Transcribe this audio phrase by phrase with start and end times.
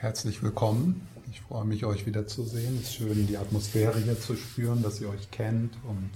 [0.00, 1.08] Herzlich willkommen.
[1.28, 2.76] Ich freue mich, euch wieder zu sehen.
[2.76, 6.10] Es ist schön, die Atmosphäre hier zu spüren, dass ihr euch kennt und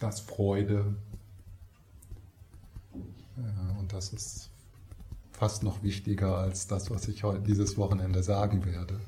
[0.00, 0.96] das Freude.
[3.78, 4.50] Und das ist
[5.30, 8.98] fast noch wichtiger als das, was ich heute dieses Wochenende sagen werde.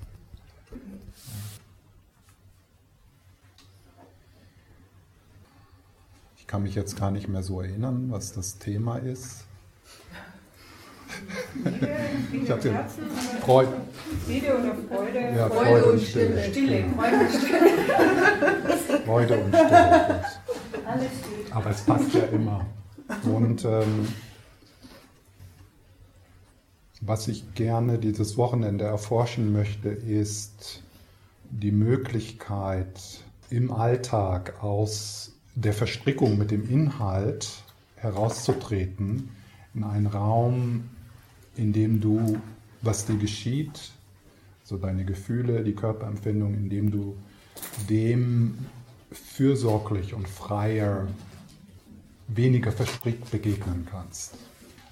[6.36, 9.47] Ich kann mich jetzt gar nicht mehr so erinnern, was das Thema ist.
[12.32, 12.86] Ich habe ja
[13.40, 13.72] Freude.
[14.26, 15.20] Friede oder Freude?
[15.20, 16.44] Ja, Freude, Freude und Stille.
[16.44, 16.84] Stille.
[16.94, 19.00] Freude und Stille.
[19.04, 20.24] Freude und Stille.
[20.86, 21.54] Alles steht.
[21.54, 22.66] Aber es passt ja immer.
[23.24, 24.08] Und ähm,
[27.00, 30.82] was ich gerne dieses Wochenende erforschen möchte, ist
[31.50, 37.48] die Möglichkeit im Alltag aus der Verstrickung mit dem Inhalt
[37.96, 39.30] herauszutreten
[39.74, 40.90] in einen Raum,
[41.58, 42.40] in dem du,
[42.82, 43.92] was dir geschieht,
[44.62, 47.16] so deine Gefühle, die Körperempfindung, in dem du
[47.90, 48.58] dem
[49.10, 51.08] fürsorglich und freier,
[52.28, 54.36] weniger verstrickt begegnen kannst.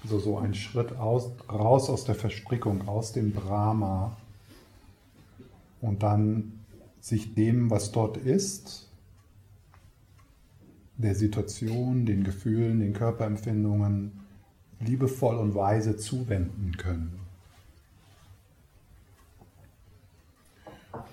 [0.03, 4.17] Also so ein Schritt aus, raus aus der Verstrickung, aus dem Drama
[5.79, 6.59] und dann
[6.99, 8.89] sich dem, was dort ist,
[10.97, 14.16] der Situation, den Gefühlen, den Körperempfindungen,
[14.79, 17.19] liebevoll und weise zuwenden können.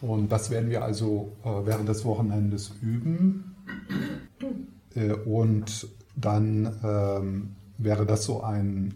[0.00, 3.54] Und das werden wir also äh, während des Wochenendes üben.
[4.94, 8.94] Äh, und dann ähm, wäre das so ein,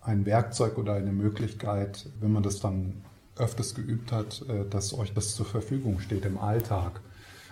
[0.00, 2.94] ein Werkzeug oder eine Möglichkeit, wenn man das dann
[3.36, 7.00] öfters geübt hat, äh, dass euch das zur Verfügung steht im Alltag.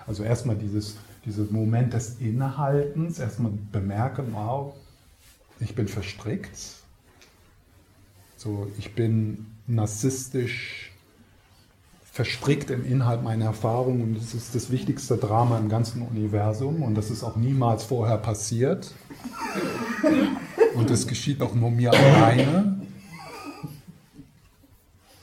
[0.06, 4.74] Also erstmal dieses, dieses Moment des Innehaltens, erstmal bemerken, wow,
[5.60, 6.58] ich bin verstrickt.
[8.36, 10.92] So, ich bin narzisstisch
[12.12, 16.94] verstrickt im Inhalt meiner Erfahrungen und das ist das wichtigste Drama im ganzen Universum und
[16.94, 18.92] das ist auch niemals vorher passiert.
[20.74, 22.80] Und es geschieht auch nur mir alleine.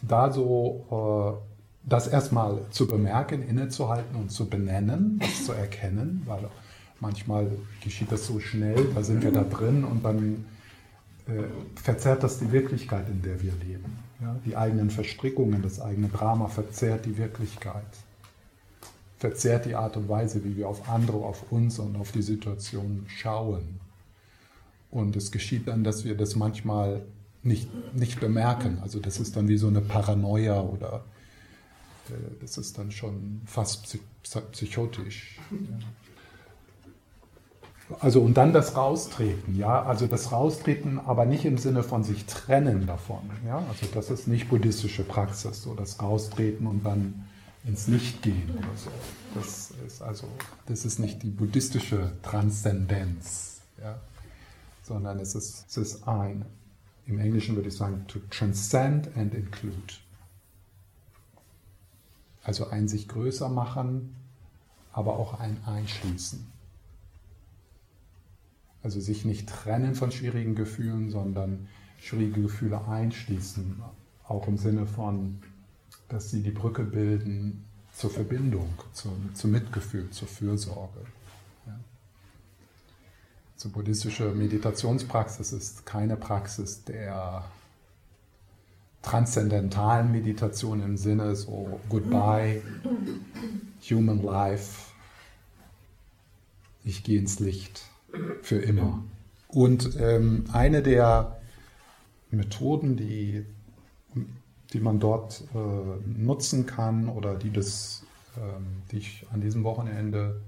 [0.01, 1.47] Da so äh,
[1.83, 6.49] das erstmal zu bemerken, innezuhalten und zu benennen, das zu erkennen, weil
[6.99, 7.51] Manchmal
[7.83, 10.45] geschieht das so schnell, da sind wir da drin und dann
[11.27, 11.43] äh,
[11.75, 13.99] verzerrt das die Wirklichkeit, in der wir leben.
[14.21, 14.35] Ja?
[14.45, 17.85] Die eigenen Verstrickungen, das eigene Drama verzerrt die Wirklichkeit.
[19.19, 23.05] Verzerrt die Art und Weise, wie wir auf andere, auf uns und auf die Situation
[23.07, 23.79] schauen.
[24.89, 27.03] Und es geschieht dann, dass wir das manchmal
[27.43, 28.79] nicht, nicht bemerken.
[28.81, 31.03] Also das ist dann wie so eine Paranoia oder
[32.09, 33.97] äh, das ist dann schon fast
[34.51, 35.39] psychotisch.
[35.51, 35.57] Ja.
[37.99, 42.25] Also und dann das Raustreten, ja, also das Raustreten, aber nicht im Sinne von sich
[42.25, 47.27] trennen davon, ja, also das ist nicht buddhistische Praxis, so das Raustreten und dann
[47.63, 48.91] ins Licht gehen oder so.
[49.35, 50.27] Das ist also,
[50.65, 53.97] das ist nicht die buddhistische Transzendenz, ja,
[54.83, 56.45] sondern es ist, es ist ein,
[57.05, 59.93] im Englischen würde ich sagen, to transcend and include.
[62.43, 64.15] Also ein sich größer machen,
[64.91, 66.56] aber auch ein Einschließen.
[68.87, 71.67] Also sich nicht trennen von schwierigen Gefühlen, sondern
[71.99, 73.83] schwierige Gefühle einschließen,
[74.29, 75.39] auch im Sinne von,
[76.07, 81.01] dass sie die Brücke bilden zur Verbindung, zum, zum Mitgefühl, zur Fürsorge.
[81.65, 81.77] Ja.
[83.57, 87.43] So buddhistische Meditationspraxis ist keine Praxis der
[89.01, 92.61] transzendentalen Meditation im Sinne so Goodbye,
[93.89, 94.93] Human Life,
[96.85, 97.83] ich gehe ins Licht
[98.41, 99.03] für immer.
[99.47, 101.39] Und ähm, eine der
[102.31, 103.45] Methoden, die,
[104.73, 108.03] die man dort äh, nutzen kann oder die, das,
[108.37, 110.41] ähm, die ich an diesem Wochenende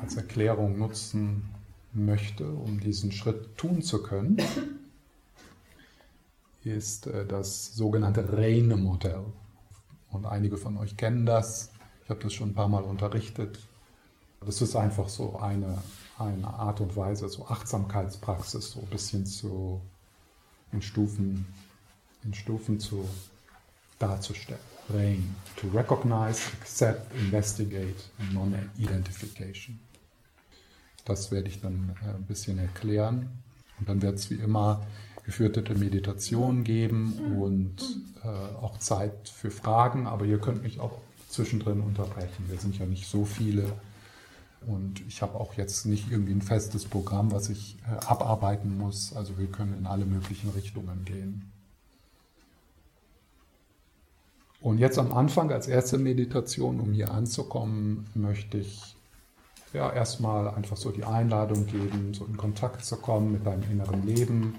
[0.00, 1.48] als Erklärung nutzen
[1.92, 4.38] möchte, um diesen Schritt tun zu können,
[6.64, 9.24] ist äh, das sogenannte Reine-Modell.
[10.10, 11.70] Und einige von euch kennen das.
[12.04, 13.58] Ich habe das schon ein paar Mal unterrichtet.
[14.44, 15.78] Das ist einfach so eine
[16.18, 19.80] eine Art und Weise, so Achtsamkeitspraxis, so ein bisschen zu,
[20.72, 21.46] in Stufen,
[22.24, 23.08] in Stufen zu
[23.98, 24.60] darzustellen.
[24.90, 29.78] RAIN, to recognize, accept, investigate, non-identification.
[31.04, 33.30] Das werde ich dann äh, ein bisschen erklären.
[33.78, 34.86] Und dann wird es wie immer
[35.24, 37.76] geführte Meditation geben und
[38.22, 41.00] äh, auch Zeit für Fragen, aber ihr könnt mich auch
[41.30, 42.44] zwischendrin unterbrechen.
[42.48, 43.72] Wir sind ja nicht so viele
[44.66, 49.14] Und ich habe auch jetzt nicht irgendwie ein festes Programm, was ich äh, abarbeiten muss.
[49.14, 51.50] Also wir können in alle möglichen Richtungen gehen.
[54.60, 58.96] Und jetzt am Anfang als erste Meditation, um hier anzukommen, möchte ich
[59.74, 64.06] ja erstmal einfach so die Einladung geben, so in Kontakt zu kommen mit deinem inneren
[64.06, 64.54] Leben.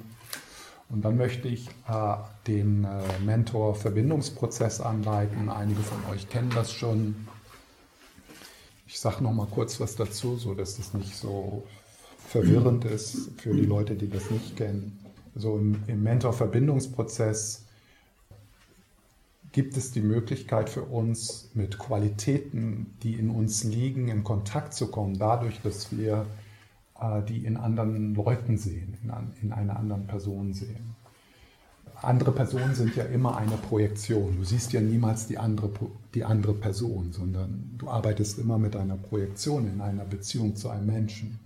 [0.90, 2.16] Und dann möchte ich äh,
[2.46, 5.50] den äh, Mentor-Verbindungsprozess anleiten.
[5.50, 7.16] Einige von euch kennen das schon.
[8.96, 11.66] Ich sage noch mal kurz was dazu, so dass es nicht so
[12.30, 14.98] verwirrend ist für die Leute, die das nicht kennen.
[15.36, 17.66] So im, im Mentor-Verbindungsprozess
[19.52, 24.88] gibt es die Möglichkeit für uns, mit Qualitäten, die in uns liegen, in Kontakt zu
[24.88, 26.26] kommen, dadurch, dass wir
[26.98, 29.12] äh, die in anderen Leuten sehen, in,
[29.42, 30.95] in einer anderen Person sehen.
[32.06, 34.38] Andere Personen sind ja immer eine Projektion.
[34.38, 35.70] Du siehst ja niemals die andere,
[36.14, 40.86] die andere Person, sondern du arbeitest immer mit einer Projektion in einer Beziehung zu einem
[40.86, 41.40] Menschen.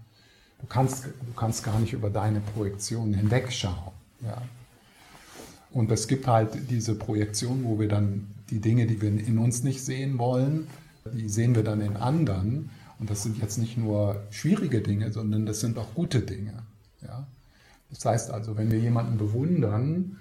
[0.60, 3.94] Du kannst, du kannst gar nicht über deine Projektion hinwegschauen.
[4.22, 4.42] Ja.
[5.72, 9.64] Und es gibt halt diese Projektion, wo wir dann die Dinge, die wir in uns
[9.64, 10.68] nicht sehen wollen,
[11.14, 12.70] die sehen wir dann in anderen.
[13.00, 16.64] Und das sind jetzt nicht nur schwierige Dinge, sondern das sind auch gute Dinge.
[17.02, 17.28] Ja?
[17.92, 20.18] Das heißt also, wenn wir jemanden bewundern,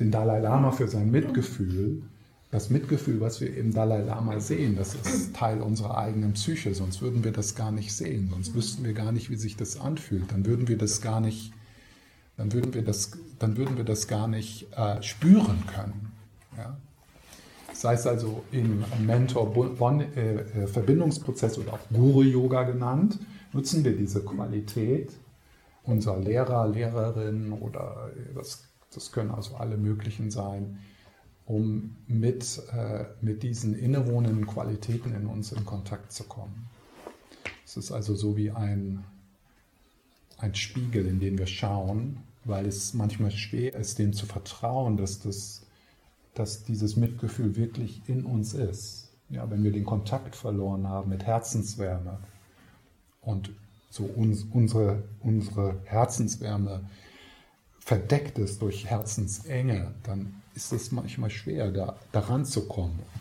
[0.00, 2.02] den Dalai Lama für sein Mitgefühl,
[2.50, 7.02] das Mitgefühl, was wir im Dalai Lama sehen, das ist Teil unserer eigenen Psyche, sonst
[7.02, 10.30] würden wir das gar nicht sehen, sonst wüssten wir gar nicht, wie sich das anfühlt,
[10.32, 11.52] dann würden wir das gar nicht
[12.36, 16.12] dann würden wir das, dann würden wir das gar nicht äh, spüren können.
[16.56, 16.76] Ja?
[17.68, 23.18] Das heißt also im Mentor-Verbindungsprozess äh, oder auch Guru-Yoga genannt,
[23.52, 25.12] nutzen wir diese Qualität
[25.84, 28.64] unserer Lehrer, Lehrerin oder das,
[28.96, 30.78] das können also alle möglichen sein,
[31.44, 36.68] um mit, äh, mit diesen innewohnenden Qualitäten in uns in Kontakt zu kommen.
[37.64, 39.04] Es ist also so wie ein
[40.38, 45.20] ein Spiegel, in den wir schauen, weil es manchmal schwer ist, dem zu vertrauen, dass,
[45.20, 45.62] das,
[46.34, 49.10] dass dieses Mitgefühl wirklich in uns ist.
[49.30, 52.18] Ja, wenn wir den Kontakt verloren haben mit Herzenswärme
[53.22, 53.50] und
[53.90, 56.88] so uns, unsere, unsere Herzenswärme
[57.86, 62.66] verdeckt ist durch Herzensenge, dann ist es manchmal schwer, da, daran zu.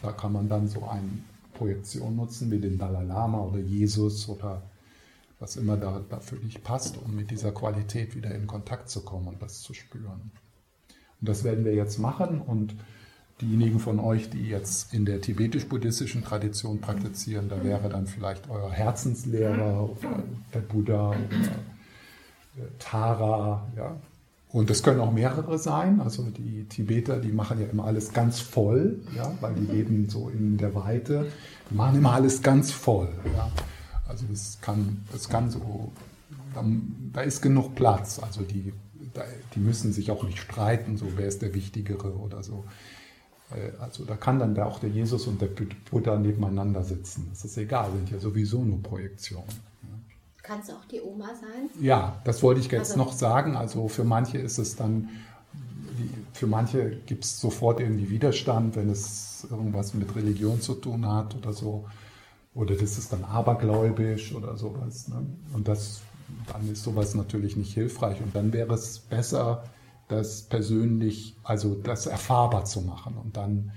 [0.01, 1.19] Da kann man dann so eine
[1.53, 4.63] Projektion nutzen wie den Dalai Lama oder Jesus oder
[5.39, 9.01] was immer da, da für dich passt, um mit dieser Qualität wieder in Kontakt zu
[9.01, 10.31] kommen und das zu spüren.
[11.21, 12.75] Und das werden wir jetzt machen und
[13.41, 18.71] diejenigen von euch, die jetzt in der tibetisch-buddhistischen Tradition praktizieren, da wäre dann vielleicht euer
[18.71, 20.23] Herzenslehrer oder
[20.55, 21.45] der Buddha oder
[22.57, 23.95] äh, Tara, ja.
[24.55, 25.99] Und das können auch mehrere sein.
[25.99, 30.29] Also die Tibeter, die machen ja immer alles ganz voll, ja, weil die leben so
[30.29, 31.29] in der Weite.
[31.69, 33.09] Die machen immer alles ganz voll.
[33.35, 33.51] Ja.
[34.07, 35.91] Also das kann, das kann so,
[36.53, 36.63] da,
[37.11, 38.17] da ist genug Platz.
[38.17, 38.71] Also die,
[39.13, 39.23] da,
[39.55, 42.63] die müssen sich auch nicht streiten, so wer ist der Wichtigere oder so.
[43.51, 45.49] Äh, also da kann dann auch der Jesus und der
[45.91, 47.27] Buddha nebeneinander sitzen.
[47.29, 49.49] Das ist egal, sind ja sowieso nur Projektionen.
[50.45, 51.69] Kann es auch die Oma sein?
[51.81, 53.55] Ja, das wollte ich jetzt also, noch sagen.
[53.55, 55.09] Also für manche ist es dann,
[56.33, 61.35] für manche gibt es sofort irgendwie Widerstand, wenn es irgendwas mit Religion zu tun hat
[61.35, 61.85] oder so.
[62.53, 65.07] Oder das ist dann abergläubisch oder sowas.
[65.07, 65.25] Ne?
[65.53, 66.01] Und das,
[66.53, 68.21] dann ist sowas natürlich nicht hilfreich.
[68.21, 69.63] Und dann wäre es besser,
[70.09, 73.71] das persönlich, also das erfahrbar zu machen und dann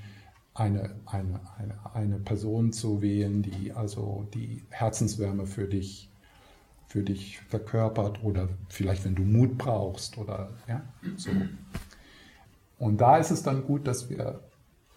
[0.53, 6.11] eine, eine, eine, eine Person zu wählen, die also die Herzenswärme für dich,
[6.89, 10.83] für dich verkörpert oder vielleicht wenn du Mut brauchst oder ja,
[11.17, 11.31] so.
[12.79, 14.41] Und da ist es dann gut, dass wir,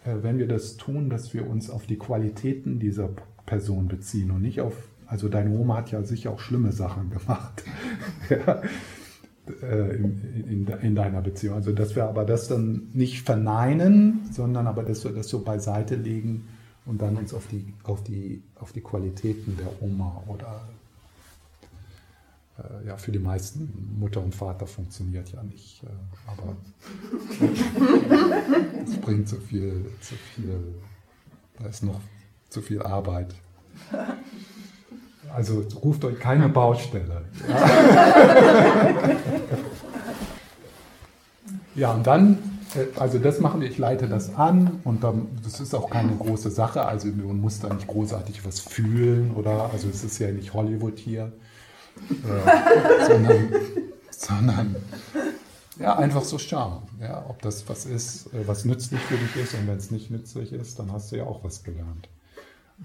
[0.05, 3.09] äh, wenn wir das tun, dass wir uns auf die Qualitäten dieser
[3.45, 4.73] Person beziehen und nicht auf,
[5.05, 7.63] also deine Oma hat ja sicher auch schlimme Sachen gemacht
[8.29, 11.55] äh, in, in, in, deiner Beziehung.
[11.55, 15.95] Also dass wir aber das dann nicht verneinen, sondern aber dass wir das so beiseite
[15.95, 16.47] legen
[16.85, 20.61] und dann uns auf die, auf die, auf die Qualitäten der Oma oder
[22.85, 25.87] ja, für die meisten Mutter und Vater funktioniert ja nicht, äh,
[26.27, 26.55] aber
[28.83, 30.75] es bringt zu viel, zu viel,
[31.59, 31.99] da ist noch
[32.49, 33.33] zu viel Arbeit.
[35.33, 37.23] Also ruft euch keine Baustelle.
[37.47, 37.69] Ja,
[41.75, 42.37] ja und dann,
[42.75, 46.15] äh, also das machen wir, ich leite das an und dann, das ist auch keine
[46.15, 50.29] große Sache, also man muss da nicht großartig was fühlen oder, also es ist ja
[50.31, 51.31] nicht Hollywood hier,
[52.09, 53.53] äh, sondern,
[54.11, 54.75] sondern
[55.79, 59.53] ja, einfach so schauen, ja, ob das was ist, äh, was nützlich für dich ist
[59.53, 62.09] und wenn es nicht nützlich ist, dann hast du ja auch was gelernt.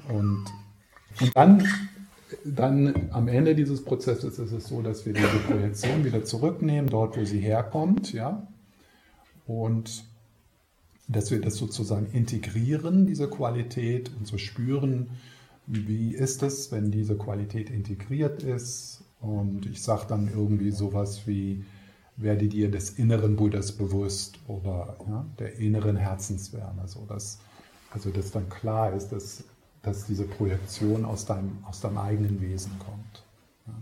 [0.08, 0.44] Und,
[1.20, 1.66] und dann
[2.44, 7.16] dann am Ende dieses Prozesses ist es so, dass wir diese Projektion wieder zurücknehmen, dort
[7.16, 8.46] wo sie herkommt, ja,
[9.46, 10.04] und
[11.08, 15.10] dass wir das sozusagen integrieren, diese Qualität, und so spüren,
[15.66, 18.95] wie ist es, wenn diese Qualität integriert ist.
[19.20, 21.64] Und ich sage dann irgendwie sowas wie,
[22.16, 27.38] werde dir des inneren Buddhas bewusst oder ja, der inneren Herzenswärme, so dass,
[27.90, 29.44] also dass dann klar ist, dass,
[29.82, 33.24] dass diese Projektion aus deinem, aus deinem eigenen Wesen kommt.
[33.66, 33.74] Ja.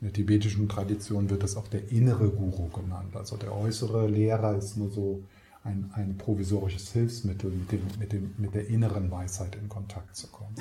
[0.00, 3.16] In der tibetischen Tradition wird das auch der innere Guru genannt.
[3.16, 5.22] Also der äußere Lehrer ist nur so
[5.64, 10.28] ein, ein provisorisches Hilfsmittel, mit, dem, mit, dem, mit der inneren Weisheit in Kontakt zu
[10.28, 10.54] kommen.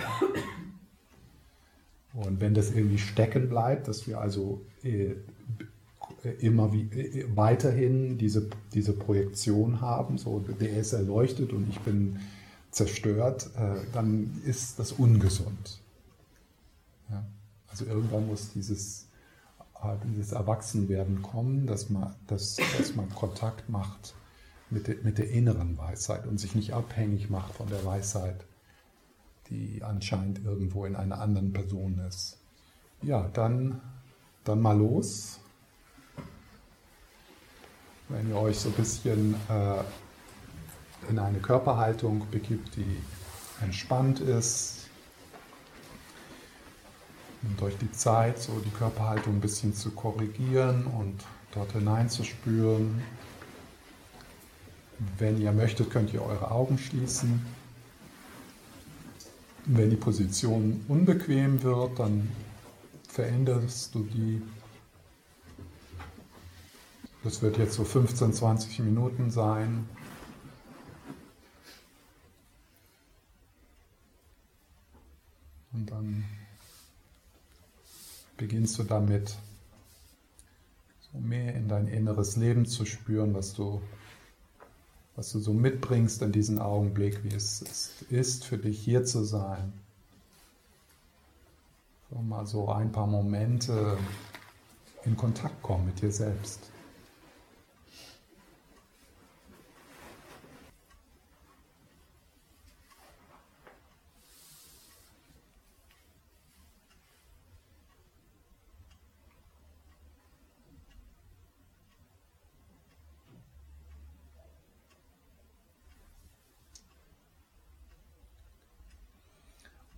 [2.17, 5.13] Und wenn das irgendwie stecken bleibt, dass wir also äh,
[6.39, 12.19] immer wie, äh, weiterhin diese, diese Projektion haben, so der ist erleuchtet und ich bin
[12.71, 15.79] zerstört, äh, dann ist das ungesund.
[17.12, 17.24] Ja?
[17.67, 19.09] Also irgendwann muss dieses,
[19.83, 24.15] äh, dieses Erwachsenwerden kommen, dass man, dass, dass man Kontakt macht
[24.71, 28.43] mit, de, mit der inneren Weisheit und sich nicht abhängig macht von der Weisheit,
[29.49, 32.37] die anscheinend irgendwo in einer anderen Person ist.
[33.01, 33.81] Ja, dann,
[34.43, 35.39] dann mal los.
[38.09, 42.97] Wenn ihr euch so ein bisschen äh, in eine Körperhaltung begibt, die
[43.61, 44.87] entspannt ist,
[47.41, 51.23] nehmt euch die Zeit, so die Körperhaltung ein bisschen zu korrigieren und
[51.53, 53.01] dort hineinzuspüren,
[55.17, 57.45] wenn ihr möchtet, könnt ihr eure Augen schließen.
[59.69, 62.29] Wenn die Position unbequem wird, dann
[63.09, 64.41] veränderst du die.
[67.21, 69.89] Das wird jetzt so 15, 20 Minuten sein.
[75.74, 76.24] Und dann
[78.38, 79.36] beginnst du damit,
[81.12, 83.81] so mehr in dein inneres Leben zu spüren, was du
[85.17, 87.63] was du so mitbringst in diesen Augenblick, wie es
[88.09, 89.74] ist für dich hier zu sein.
[92.12, 93.97] So mal so ein paar Momente
[95.03, 96.59] in Kontakt kommen mit dir selbst.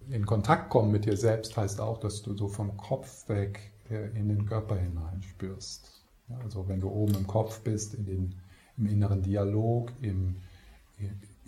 [0.09, 4.27] In Kontakt kommen mit dir selbst heißt auch, dass du so vom Kopf weg in
[4.27, 6.03] den Körper hinein spürst.
[6.43, 8.35] Also wenn du oben im Kopf bist, in den,
[8.77, 10.35] im inneren Dialog, im,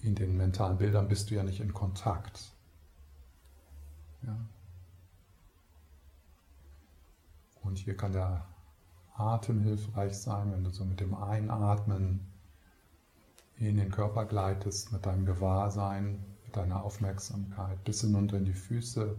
[0.02, 2.52] in den mentalen Bildern, bist du ja nicht in Kontakt.
[4.24, 4.38] Ja.
[7.64, 8.46] Und hier kann der
[9.16, 12.22] Atem hilfreich sein, wenn du so mit dem Einatmen
[13.58, 19.16] in den Körper gleitest, mit deinem Gewahrsein, deiner Aufmerksamkeit bis hinunter in die Füße.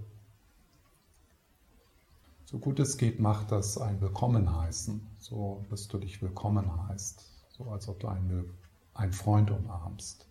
[2.44, 7.24] So gut es geht, mach das ein Willkommen heißen, so dass du dich willkommen heißt,
[7.50, 8.52] so als ob du einen,
[8.94, 10.26] einen Freund umarmst.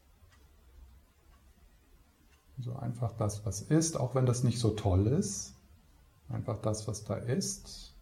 [2.59, 5.55] So einfach das, was ist, auch wenn das nicht so toll ist,
[6.29, 7.93] einfach das, was da ist,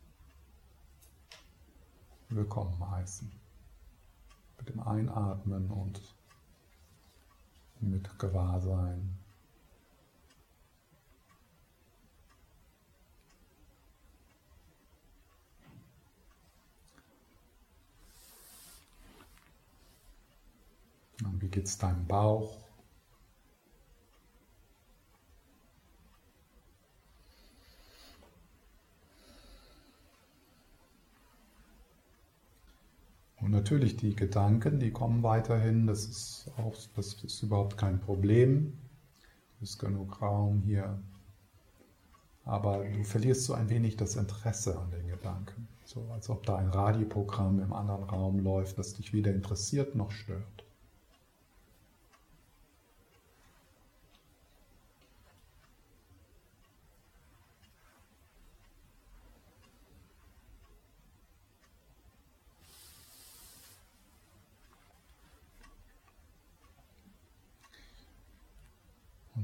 [2.27, 3.31] willkommen heißen.
[4.57, 6.01] Mit dem Einatmen und
[7.81, 9.15] mit Gewahrsein.
[21.24, 22.68] Und wie geht es deinem Bauch?
[33.41, 38.77] Und natürlich die Gedanken, die kommen weiterhin, das ist auch, das ist überhaupt kein Problem.
[39.62, 41.00] Es ist genug Raum hier.
[42.43, 45.67] Aber du verlierst so ein wenig das Interesse an den Gedanken.
[45.86, 50.12] So als ob da ein Radioprogramm im anderen Raum läuft, das dich weder interessiert noch
[50.12, 50.65] stört.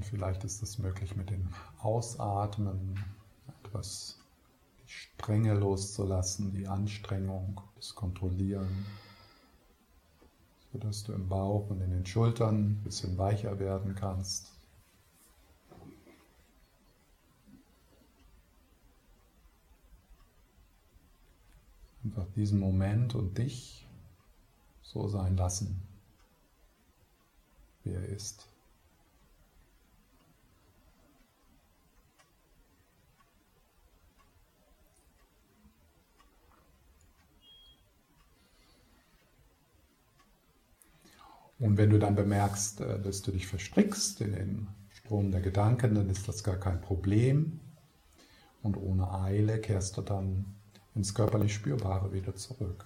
[0.10, 3.04] Vielleicht ist es möglich, mit dem Ausatmen
[3.64, 4.20] etwas
[4.84, 8.86] die Strenge loszulassen, die Anstrengung, das Kontrollieren,
[10.72, 14.52] sodass du im Bauch und in den Schultern ein bisschen weicher werden kannst.
[22.04, 23.88] Einfach diesen Moment und dich
[24.84, 25.82] so sein lassen,
[27.84, 28.48] wie er ist.
[41.60, 45.96] Und wenn du dann bemerkst, äh, dass du dich verstrickst in den Strom der Gedanken,
[45.96, 47.60] dann ist das gar kein Problem.
[48.62, 50.46] Und ohne Eile kehrst du dann
[50.96, 52.86] ins körperlich Spürbare wieder zurück.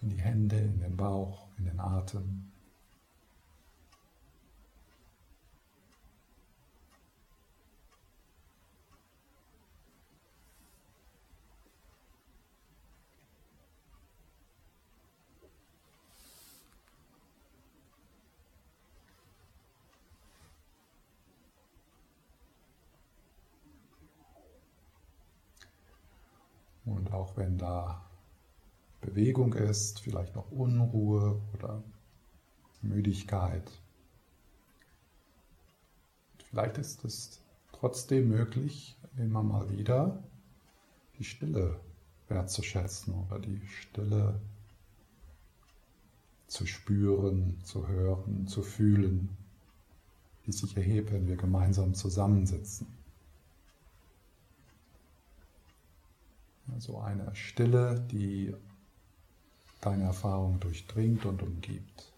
[0.00, 2.48] In die Hände, in den Bauch, in den Atem.
[26.88, 28.04] Und auch wenn da
[29.00, 31.82] Bewegung ist, vielleicht noch Unruhe oder
[32.82, 33.70] Müdigkeit,
[36.50, 37.40] vielleicht ist es
[37.72, 40.22] trotzdem möglich, immer mal wieder
[41.18, 41.80] die Stille
[42.28, 44.40] wertzuschätzen oder die Stille
[46.46, 49.36] zu spüren, zu hören, zu fühlen,
[50.46, 52.97] die sich erhebt, wenn wir gemeinsam zusammensitzen.
[56.78, 58.54] So eine Stille, die
[59.80, 62.12] deine Erfahrung durchdringt und umgibt.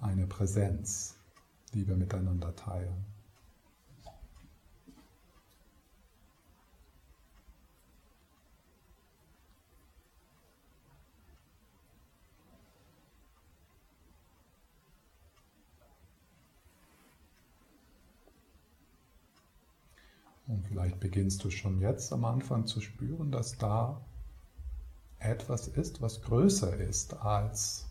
[0.00, 1.16] Eine Präsenz,
[1.72, 3.15] die wir miteinander teilen.
[20.46, 24.00] Und vielleicht beginnst du schon jetzt am Anfang zu spüren, dass da
[25.18, 27.86] etwas ist, was größer ist als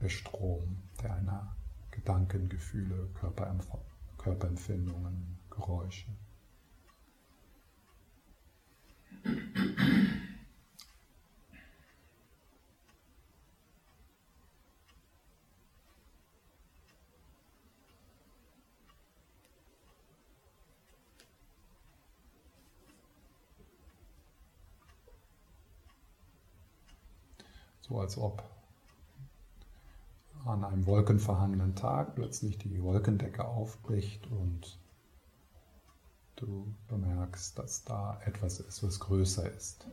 [0.00, 1.56] der Strom deiner
[1.90, 3.08] Gedanken, Gefühle,
[4.18, 6.06] Körperempfindungen, Geräusche.
[27.88, 28.42] So als ob
[30.44, 34.78] an einem wolkenverhangenen Tag plötzlich die Wolkendecke aufbricht und
[36.36, 39.86] du bemerkst, dass da etwas ist, was größer ist.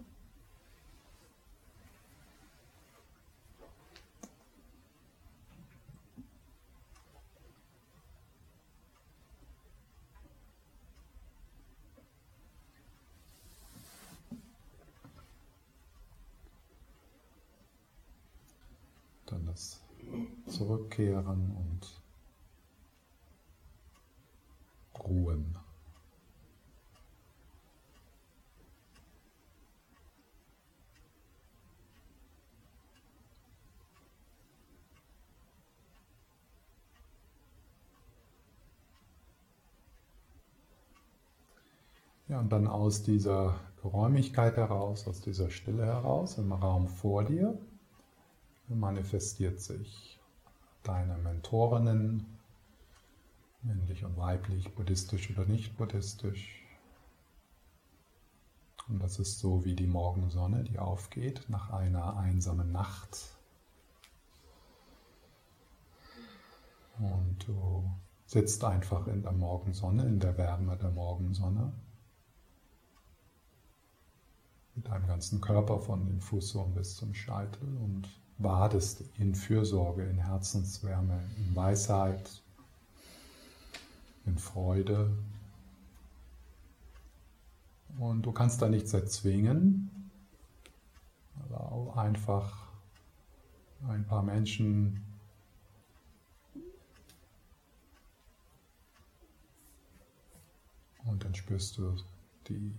[20.96, 22.02] Zurückkehren und
[25.04, 25.58] ruhen.
[42.28, 47.60] Ja, und dann aus dieser Geräumigkeit heraus, aus dieser Stille heraus, im Raum vor dir,
[48.68, 50.15] manifestiert sich
[50.88, 52.26] deine Mentorinnen,
[53.62, 56.62] männlich und weiblich, buddhistisch oder nicht buddhistisch.
[58.88, 63.18] Und das ist so wie die Morgensonne, die aufgeht nach einer einsamen Nacht.
[67.00, 67.90] Und du
[68.26, 71.74] sitzt einfach in der Morgensonne, in der Wärme der Morgensonne.
[74.76, 80.18] Mit deinem ganzen Körper von den Fußsohlen bis zum Scheitel und badest in Fürsorge, in
[80.18, 82.42] Herzenswärme, in Weisheit,
[84.26, 85.12] in Freude.
[87.98, 90.12] Und du kannst da nichts erzwingen,
[91.46, 92.68] aber auch einfach
[93.88, 95.02] ein paar Menschen
[101.06, 101.96] und dann spürst du
[102.50, 102.74] die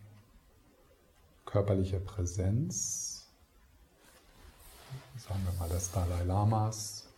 [1.44, 3.15] körperliche Präsenz
[5.16, 7.08] sagen wir mal des Dalai Lamas.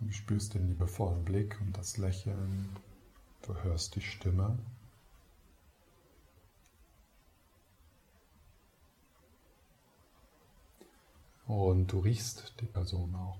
[0.00, 2.76] Du spürst den liebevollen Blick und das Lächeln.
[3.42, 4.58] Du hörst die Stimme.
[11.46, 13.38] Und du riechst die Person auch.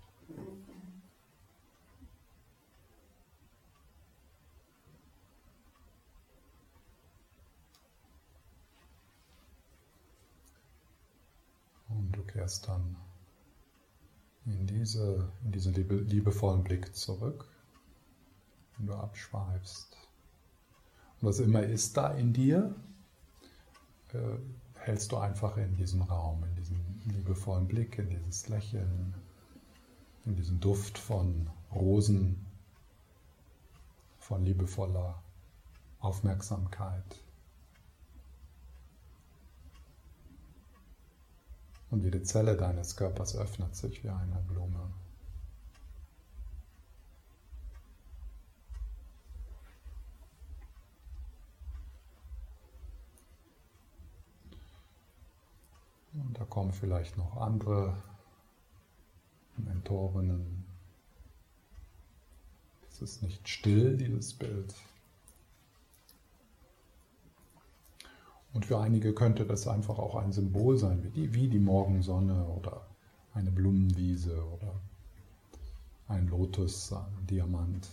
[12.22, 12.96] Kehrst dann
[14.46, 17.46] in, diese, in diesen liebe, liebevollen Blick zurück,
[18.76, 19.96] wenn du abschweifst.
[21.20, 22.74] Und was immer ist da in dir,
[24.12, 24.38] äh,
[24.78, 29.14] hältst du einfach in diesem Raum, in diesem liebevollen Blick, in dieses Lächeln,
[30.26, 32.44] in diesen Duft von Rosen,
[34.18, 35.22] von liebevoller
[36.00, 37.23] Aufmerksamkeit.
[41.90, 44.90] Und jede Zelle deines Körpers öffnet sich wie eine Blume.
[56.14, 57.96] Und da kommen vielleicht noch andere
[59.56, 60.64] Mentorinnen.
[62.88, 64.74] Es ist nicht still, dieses Bild.
[68.54, 72.46] Und für einige könnte das einfach auch ein Symbol sein, wie die, wie die Morgensonne
[72.46, 72.86] oder
[73.34, 74.80] eine Blumenwiese oder
[76.06, 77.88] ein Lotus, ein Diamant.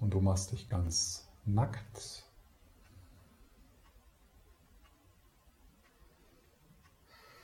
[0.00, 2.24] Und du machst dich ganz nackt.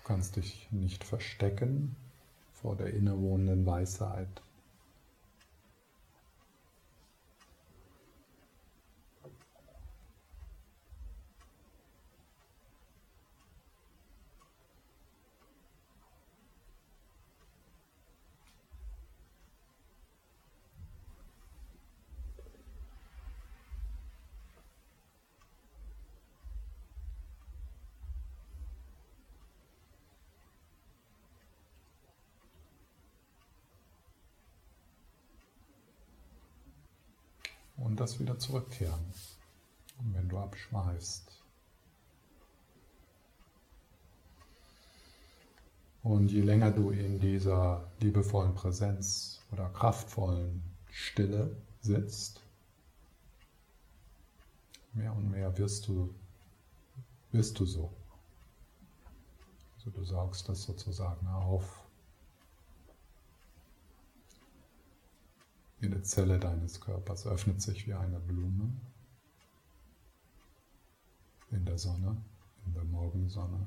[0.03, 1.97] Du kannst dich nicht verstecken
[2.63, 4.43] vor der innewohnenden Weisheit.
[38.01, 39.05] Das wieder zurückkehren.
[39.99, 41.31] Und wenn du abschweißt.
[46.03, 52.41] Und je länger du in dieser liebevollen Präsenz oder kraftvollen Stille sitzt,
[54.95, 56.15] mehr und mehr wirst du,
[57.33, 57.93] wirst du so.
[59.77, 61.85] Also du saugst das sozusagen auf.
[65.81, 68.71] Jede Zelle deines Körpers öffnet sich wie eine Blume
[71.51, 72.19] in der Sonne,
[72.67, 73.67] in der Morgensonne.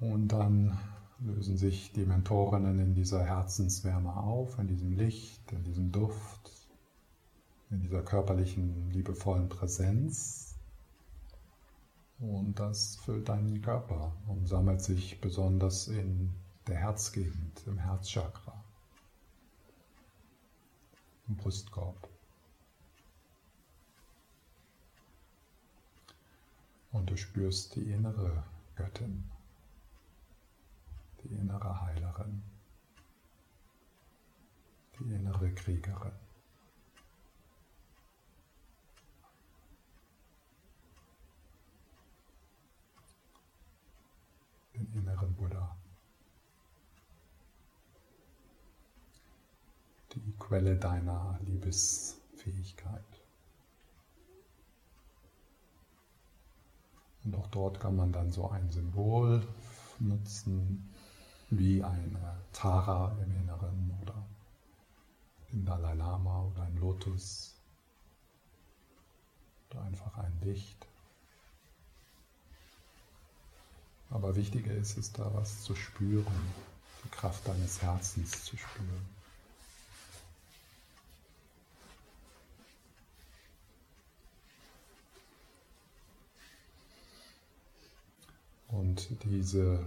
[0.00, 0.78] Und dann
[1.18, 6.55] lösen sich die Mentorinnen in dieser Herzenswärme auf, in diesem Licht, in diesem Duft
[7.70, 10.54] in dieser körperlichen, liebevollen Präsenz.
[12.18, 16.32] Und das füllt deinen Körper und sammelt sich besonders in
[16.66, 18.64] der Herzgegend, im Herzchakra,
[21.28, 22.08] im Brustkorb.
[26.92, 28.42] Und du spürst die innere
[28.76, 29.30] Göttin,
[31.22, 32.42] die innere Heilerin,
[34.98, 36.25] die innere Kriegerin.
[44.76, 45.76] Den inneren Buddha.
[50.14, 53.04] Die Quelle deiner Liebesfähigkeit.
[57.24, 59.46] Und auch dort kann man dann so ein Symbol
[59.98, 60.88] nutzen,
[61.50, 64.26] wie eine Tara im Inneren oder
[65.52, 67.54] den Dalai Lama oder ein Lotus
[69.70, 70.86] oder einfach ein Licht.
[74.10, 76.26] Aber wichtiger ist es, da was zu spüren,
[77.04, 79.16] die Kraft deines Herzens zu spüren.
[88.68, 89.86] Und diese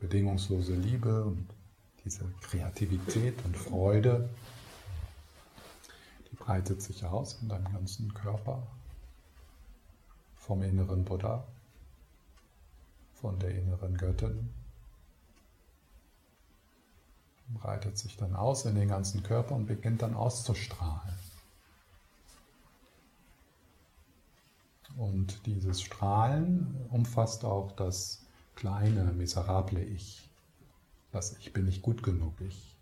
[0.00, 1.48] bedingungslose Liebe und
[2.04, 4.28] diese Kreativität und Freude,
[6.30, 8.66] die breitet sich aus in deinem ganzen Körper,
[10.36, 11.46] vom inneren Buddha
[13.26, 14.54] von der inneren Göttin.
[17.54, 21.18] Breitet sich dann aus in den ganzen Körper und beginnt dann auszustrahlen.
[24.96, 30.30] Und dieses Strahlen umfasst auch das kleine, miserable Ich.
[31.10, 32.76] Das Ich bin nicht gut genug, Ich.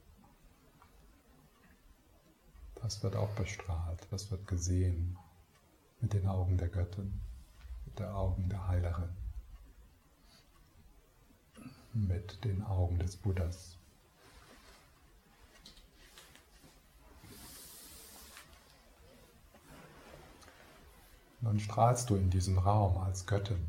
[2.82, 5.16] Das wird auch bestrahlt, das wird gesehen
[6.02, 7.18] mit den Augen der Göttin,
[7.86, 9.23] mit den Augen der Heilerin,
[11.94, 13.76] mit den Augen des Buddhas.
[21.40, 23.68] Dann strahlst du in diesen Raum als Göttin.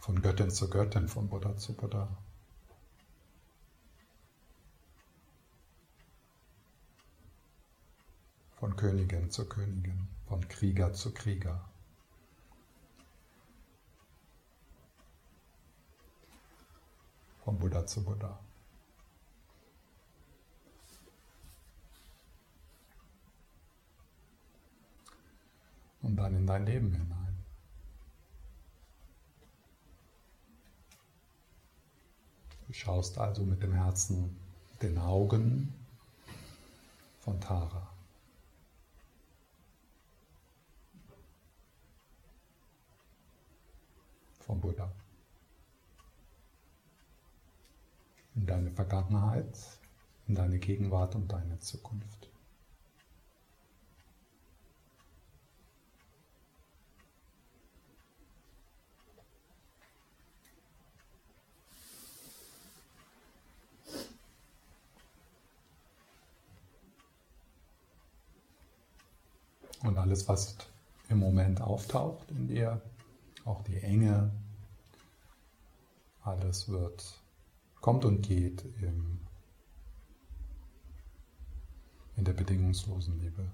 [0.00, 2.08] Von Göttin zu Göttin, von Buddha zu Buddha.
[8.56, 11.68] Von Königin zu Königin, von Krieger zu Krieger.
[17.48, 18.38] Von Buddha zu Buddha.
[26.02, 27.44] und dann in dein Leben hinein.
[32.66, 34.36] Du schaust also mit dem Herzen,
[34.82, 35.72] den Augen
[37.20, 37.88] von Tara.
[44.40, 44.92] Vom Buddha.
[48.38, 49.58] In deine Vergangenheit,
[50.28, 52.30] in deine Gegenwart und deine Zukunft.
[69.82, 70.56] Und alles, was
[71.08, 72.80] im Moment auftaucht in dir,
[73.44, 74.30] auch die Enge,
[76.22, 77.18] alles wird,
[77.88, 79.18] kommt und geht im,
[82.18, 83.50] in der bedingungslosen Liebe.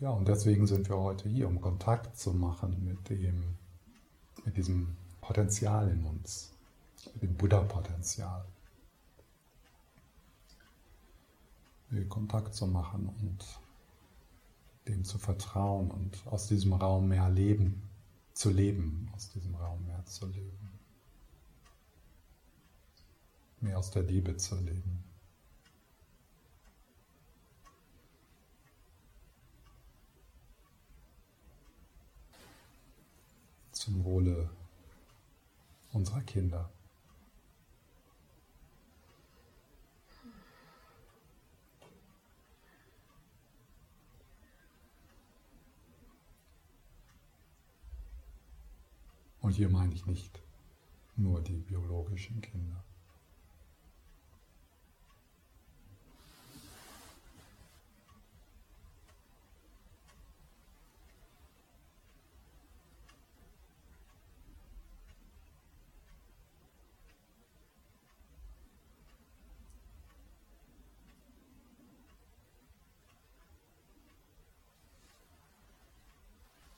[0.00, 3.56] Ja, und deswegen sind wir heute hier, um Kontakt zu machen mit dem,
[4.44, 6.52] mit diesem Potenzial in uns,
[7.14, 8.44] mit dem Buddha-Potenzial.
[12.08, 13.44] Kontakt zu machen und
[14.86, 17.82] dem zu vertrauen und aus diesem Raum mehr leben,
[18.34, 20.70] zu leben, aus diesem Raum mehr zu leben.
[23.60, 25.07] Mehr aus der Liebe zu leben.
[33.78, 34.50] Zum Wohle
[35.92, 36.68] unserer Kinder.
[49.40, 50.42] Und hier meine ich nicht
[51.16, 52.84] nur die biologischen Kinder.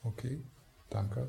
[0.02, 0.42] Okay,
[1.00, 1.28] danke.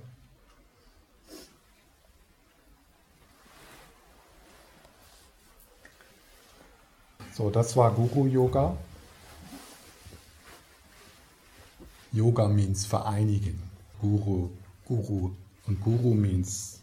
[7.33, 8.77] So, das war Guru Yoga.
[12.11, 13.61] Yoga means vereinigen.
[14.01, 14.49] Guru,
[14.85, 15.31] Guru
[15.67, 16.81] und Guru means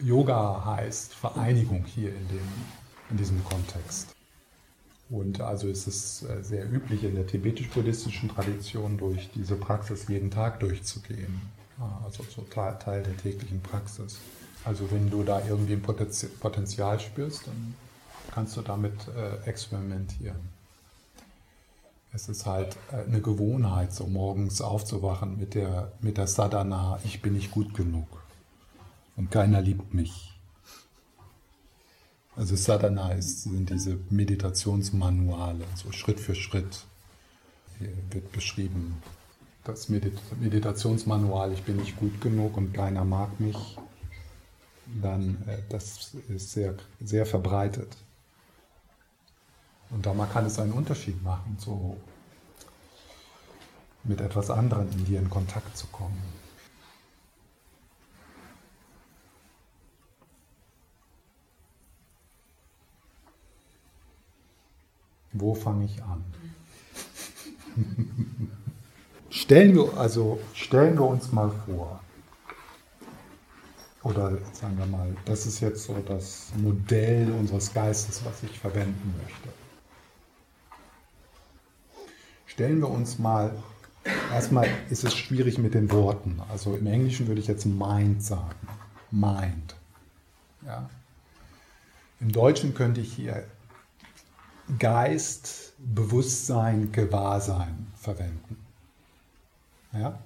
[0.00, 2.48] Yoga heißt Vereinigung hier in, dem,
[3.10, 4.14] in diesem Kontext.
[5.08, 10.30] Und also ist es äh, sehr üblich in der tibetisch-buddhistischen Tradition, durch diese Praxis jeden
[10.30, 11.40] Tag durchzugehen.
[12.04, 14.18] Also so Teil der täglichen Praxis.
[14.64, 17.74] Also wenn du da irgendwie ein Potenzial spürst, dann
[18.32, 20.54] kannst du damit äh, experimentieren.
[22.12, 27.20] Es ist halt äh, eine Gewohnheit, so morgens aufzuwachen mit der, mit der Sadhana, ich
[27.20, 28.06] bin nicht gut genug
[29.16, 30.32] und keiner liebt mich.
[32.36, 36.84] Also Sadhana ist, sind diese Meditationsmanuale, so Schritt für Schritt.
[37.78, 39.02] Hier wird beschrieben,
[39.64, 43.78] das Medit Meditationsmanual, ich bin nicht gut genug und keiner mag mich,
[45.02, 47.96] dann äh, das ist sehr, sehr verbreitet.
[49.90, 51.96] Und da kann es einen Unterschied machen, so
[54.02, 56.22] mit etwas anderem in dir in Kontakt zu kommen.
[65.32, 66.24] Wo fange ich an?
[69.34, 72.00] stellen wir, also stellen wir uns mal vor,
[74.02, 79.14] oder sagen wir mal, das ist jetzt so das Modell unseres Geistes, was ich verwenden
[79.20, 79.48] möchte.
[82.46, 83.50] Stellen wir uns mal,
[84.30, 86.40] erstmal ist es schwierig mit den Worten.
[86.52, 88.68] Also im Englischen würde ich jetzt Mind sagen.
[89.10, 89.74] Mind.
[90.64, 90.88] Ja.
[92.20, 93.44] Im Deutschen könnte ich hier
[94.78, 98.63] Geist, Bewusstsein, Gewahrsein verwenden.
[99.94, 100.18] Ja?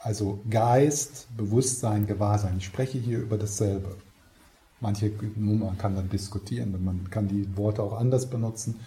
[0.00, 2.58] Also Geist, Bewusstsein, Gewahrsein.
[2.58, 3.96] Ich spreche hier über dasselbe.
[4.80, 8.78] Manche, man kann dann diskutieren, man kann die Worte auch anders benutzen,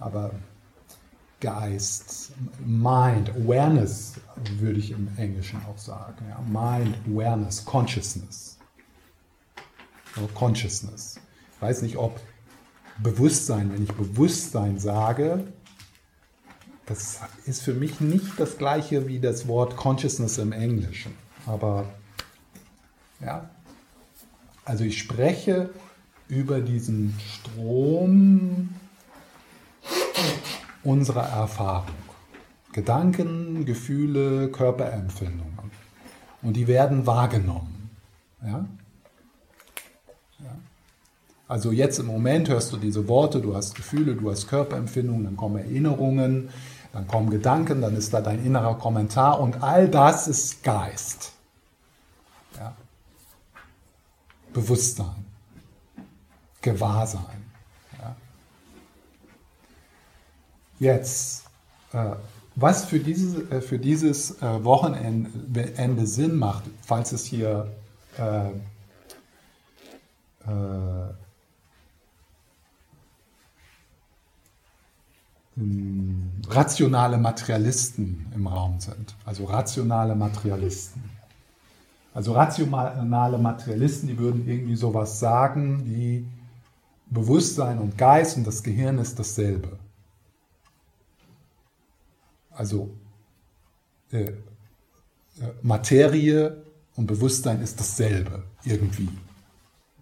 [0.00, 0.30] aber
[1.40, 2.32] Geist,
[2.64, 4.14] Mind, Awareness
[4.58, 6.24] würde ich im Englischen auch sagen.
[6.30, 6.40] Ja.
[6.40, 8.56] Mind, Awareness, Consciousness.
[10.16, 11.20] Or Consciousness.
[11.56, 12.18] Ich weiß nicht, ob
[13.02, 15.44] Bewusstsein, wenn ich Bewusstsein sage,
[16.86, 21.12] das ist für mich nicht das gleiche wie das Wort Consciousness im Englischen.
[21.46, 21.86] Aber
[23.20, 23.48] ja,
[24.64, 25.70] also ich spreche
[26.28, 28.70] über diesen Strom
[30.82, 31.94] unserer Erfahrung.
[32.72, 35.70] Gedanken, Gefühle, Körperempfindungen.
[36.42, 37.90] Und die werden wahrgenommen.
[38.42, 38.66] Ja?
[40.40, 40.56] ja?
[41.46, 45.36] Also jetzt im Moment hörst du diese Worte, du hast Gefühle, du hast Körperempfindungen, dann
[45.36, 46.50] kommen Erinnerungen,
[46.94, 51.32] dann kommen Gedanken, dann ist da dein innerer Kommentar und all das ist Geist.
[52.56, 52.72] Ja.
[54.52, 55.26] Bewusstsein,
[56.62, 57.50] Gewahrsein.
[57.98, 58.16] Ja.
[60.78, 61.46] Jetzt,
[61.92, 62.12] äh,
[62.54, 67.72] was für dieses, äh, für dieses äh, Wochenende Sinn macht, falls es hier
[68.18, 68.50] äh,
[70.48, 71.14] äh,
[76.48, 79.14] rationale Materialisten im Raum sind.
[79.24, 81.02] Also rationale Materialisten.
[82.12, 86.26] Also rationale Materialisten, die würden irgendwie sowas sagen wie
[87.10, 89.78] Bewusstsein und Geist und das Gehirn ist dasselbe.
[92.50, 92.90] Also
[94.12, 94.32] äh, äh
[95.62, 96.64] Materie
[96.96, 99.08] und Bewusstsein ist dasselbe irgendwie.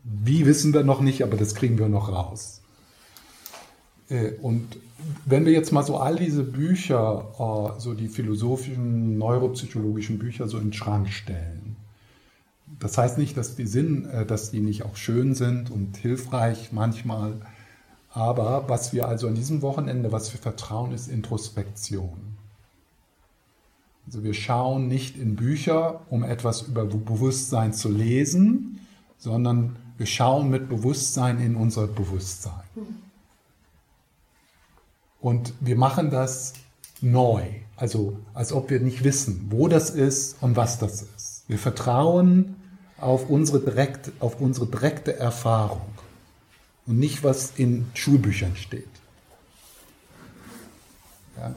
[0.05, 2.61] Wie wissen wir noch nicht, aber das kriegen wir noch raus.
[4.09, 4.77] Äh, und
[5.25, 10.59] wenn wir jetzt mal so all diese Bücher, äh, so die philosophischen, neuropsychologischen Bücher so
[10.59, 11.77] in den Schrank stellen,
[12.79, 16.73] das heißt nicht, dass die, Sinn, äh, dass die nicht auch schön sind und hilfreich
[16.73, 17.35] manchmal,
[18.11, 22.37] aber was wir also an diesem Wochenende, was wir vertrauen, ist Introspektion.
[24.07, 28.81] Also wir schauen nicht in Bücher, um etwas über Bewusstsein zu lesen,
[29.19, 32.65] sondern wir schauen mit Bewusstsein in unser Bewusstsein.
[35.22, 36.52] Und wir machen das
[37.00, 37.42] neu,
[37.76, 41.44] also als ob wir nicht wissen, wo das ist und was das ist.
[41.46, 42.56] Wir vertrauen
[42.98, 45.87] auf unsere, direkt, auf unsere direkte Erfahrung
[46.87, 48.88] und nicht, was in Schulbüchern steht.
[51.37, 51.54] Ja.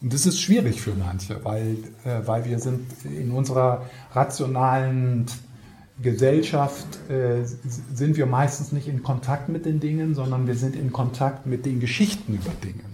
[0.00, 5.26] Und das ist schwierig für manche, weil, äh, weil wir sind in unserer rationalen
[6.02, 10.92] Gesellschaft äh, sind wir meistens nicht in Kontakt mit den Dingen, sondern wir sind in
[10.92, 12.84] Kontakt mit den Geschichten über Dinge.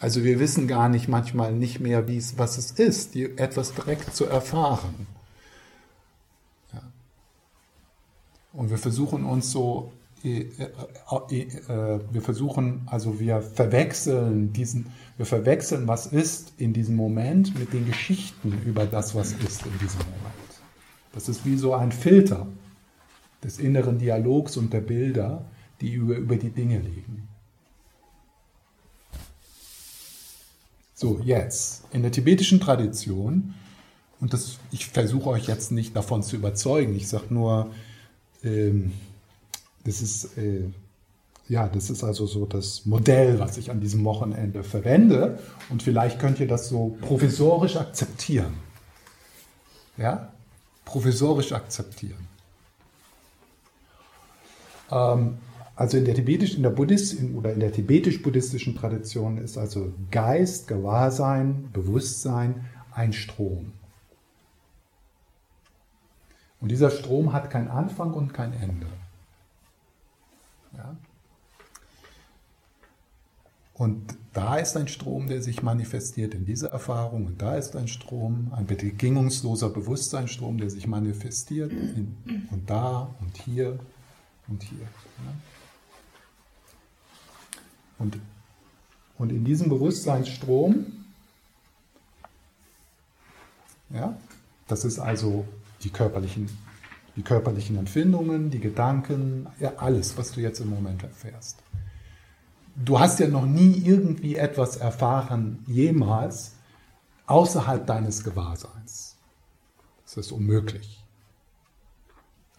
[0.00, 4.14] Also wir wissen gar nicht manchmal nicht mehr, wie was es ist, die, etwas direkt
[4.14, 5.06] zu erfahren.
[6.74, 6.82] Ja.
[8.52, 9.92] Und wir versuchen uns so,
[10.24, 14.86] wir versuchen, also wir verwechseln diesen,
[15.18, 19.78] wir verwechseln, was ist in diesem Moment mit den Geschichten über das, was ist in
[19.78, 20.34] diesem Moment.
[21.12, 22.46] Das ist wie so ein Filter
[23.42, 25.44] des inneren Dialogs und der Bilder,
[25.82, 27.28] die über, über die Dinge liegen.
[30.94, 33.54] So, jetzt, in der tibetischen Tradition,
[34.20, 37.72] und das, ich versuche euch jetzt nicht davon zu überzeugen, ich sage nur,
[38.42, 38.92] ähm,
[39.84, 40.64] das ist äh,
[41.48, 45.38] ja, das ist also so das Modell, was ich an diesem Wochenende verwende.
[45.68, 48.54] Und vielleicht könnt ihr das so provisorisch akzeptieren.
[49.98, 50.32] Ja?
[50.86, 52.26] Provisorisch akzeptieren.
[54.90, 55.36] Ähm,
[55.76, 60.66] also in der tibetisch, in der Buddhist oder in der tibetisch-buddhistischen Tradition ist also Geist,
[60.66, 63.72] Gewahrsein, Bewusstsein ein Strom.
[66.60, 68.86] Und dieser Strom hat keinen Anfang und kein Ende.
[70.76, 70.96] Ja?
[73.74, 77.26] Und da ist ein Strom, der sich manifestiert in dieser Erfahrung.
[77.26, 81.72] Und da ist ein Strom, ein bedingungsloser Bewusstseinsstrom, der sich manifestiert.
[81.72, 83.78] In, und da und hier
[84.46, 84.80] und hier.
[84.80, 85.32] Ja.
[87.98, 88.18] Und,
[89.18, 90.86] und in diesem Bewusstseinsstrom
[93.94, 94.16] ja,
[94.66, 95.46] Das ist also
[95.82, 96.48] die körperlichen,
[97.16, 101.58] die körperlichen Empfindungen, die Gedanken, ja, alles, was du jetzt im Moment erfährst.
[102.76, 106.54] Du hast ja noch nie irgendwie etwas erfahren, jemals,
[107.26, 109.16] außerhalb deines Gewahrseins.
[110.04, 111.04] Das ist unmöglich.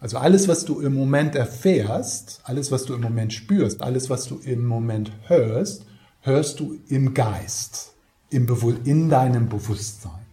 [0.00, 4.26] Also alles, was du im Moment erfährst, alles, was du im Moment spürst, alles, was
[4.26, 5.86] du im Moment hörst,
[6.20, 7.94] hörst du im Geist,
[8.30, 8.46] im
[8.84, 10.26] in deinem Bewusstsein.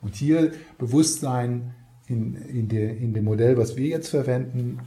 [0.00, 1.74] Und hier Bewusstsein
[2.08, 4.80] in, in, der, in dem Modell, was wir jetzt verwenden,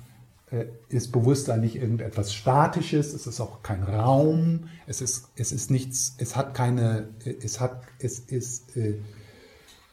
[0.51, 5.72] äh, ist Bewusstsein nicht irgendetwas Statisches, es ist auch kein Raum, es ist, es ist
[5.72, 7.07] nichts, es hat keine,
[7.41, 8.95] es hat, es ist, äh,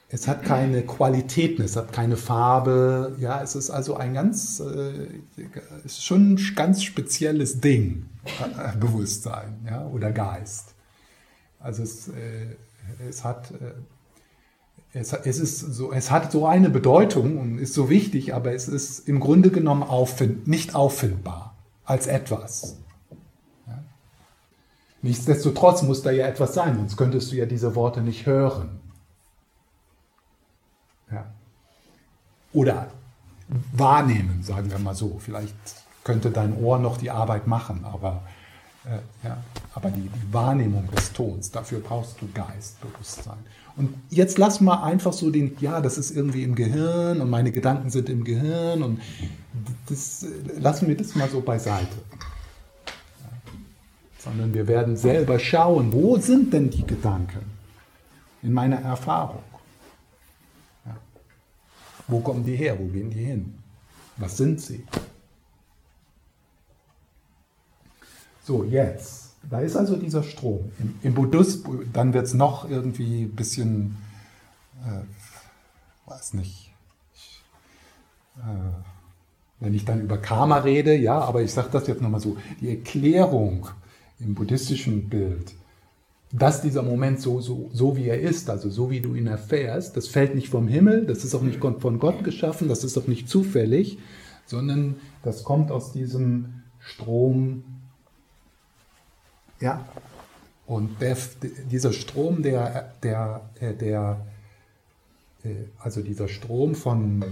[0.08, 3.14] es hat keine Qualitäten, es hat keine Farbe.
[3.20, 5.06] Ja, es ist also ein ganz, äh,
[5.84, 8.06] ist schon ein ganz spezielles Ding,
[8.80, 10.74] Bewusstsein ja, oder Geist.
[11.60, 12.10] Also es,
[13.06, 13.52] es hat,
[14.92, 18.68] es, es, ist so, es hat so eine Bedeutung und ist so wichtig, aber es
[18.68, 22.78] ist im Grunde genommen auffind, nicht auffindbar als etwas.
[23.66, 23.78] Ja.
[25.02, 28.80] Nichtsdestotrotz muss da ja etwas sein, sonst könntest du ja diese Worte nicht hören.
[31.10, 31.26] Ja.
[32.52, 32.88] Oder
[33.72, 35.18] wahrnehmen, sagen wir mal so.
[35.18, 35.54] Vielleicht
[36.04, 38.22] könnte dein Ohr noch die Arbeit machen, aber,
[38.84, 39.36] äh, ja,
[39.74, 43.38] aber die, die, Wahrnehmung des Tons, dafür brauchst du Geist, Bewusstsein.
[43.78, 47.52] Und jetzt lass mal einfach so den, ja, das ist irgendwie im Gehirn und meine
[47.52, 49.00] Gedanken sind im Gehirn und
[49.88, 50.26] das,
[50.58, 51.96] lassen wir das mal so beiseite.
[52.86, 53.30] Ja.
[54.18, 57.46] Sondern wir werden selber schauen, wo sind denn die Gedanken
[58.42, 59.44] in meiner Erfahrung?
[62.08, 62.76] Wo kommen die her?
[62.78, 63.54] Wo gehen die hin?
[64.16, 64.84] Was sind sie?
[68.42, 69.27] So, jetzt.
[69.50, 70.70] Da ist also dieser Strom.
[70.78, 73.96] Im, im Buddhismus, dann wird es noch irgendwie ein bisschen,
[74.84, 76.72] äh, weiß nicht,
[77.14, 77.42] ich,
[78.38, 78.42] äh,
[79.60, 82.68] wenn ich dann über Karma rede, ja, aber ich sage das jetzt nochmal so, die
[82.70, 83.68] Erklärung
[84.20, 85.54] im buddhistischen Bild
[86.32, 89.96] dass dieser Moment so, so, so wie er ist, also so wie du ihn erfährst,
[89.96, 93.06] das fällt nicht vom Himmel, das ist auch nicht von Gott geschaffen, das ist auch
[93.06, 93.98] nicht zufällig,
[94.44, 97.64] sondern das kommt aus diesem Strom,
[99.60, 99.86] ja,
[100.66, 101.16] und der,
[101.70, 104.26] dieser Strom, der, der, der,
[105.42, 105.48] äh,
[105.78, 107.24] also dieser Strom von,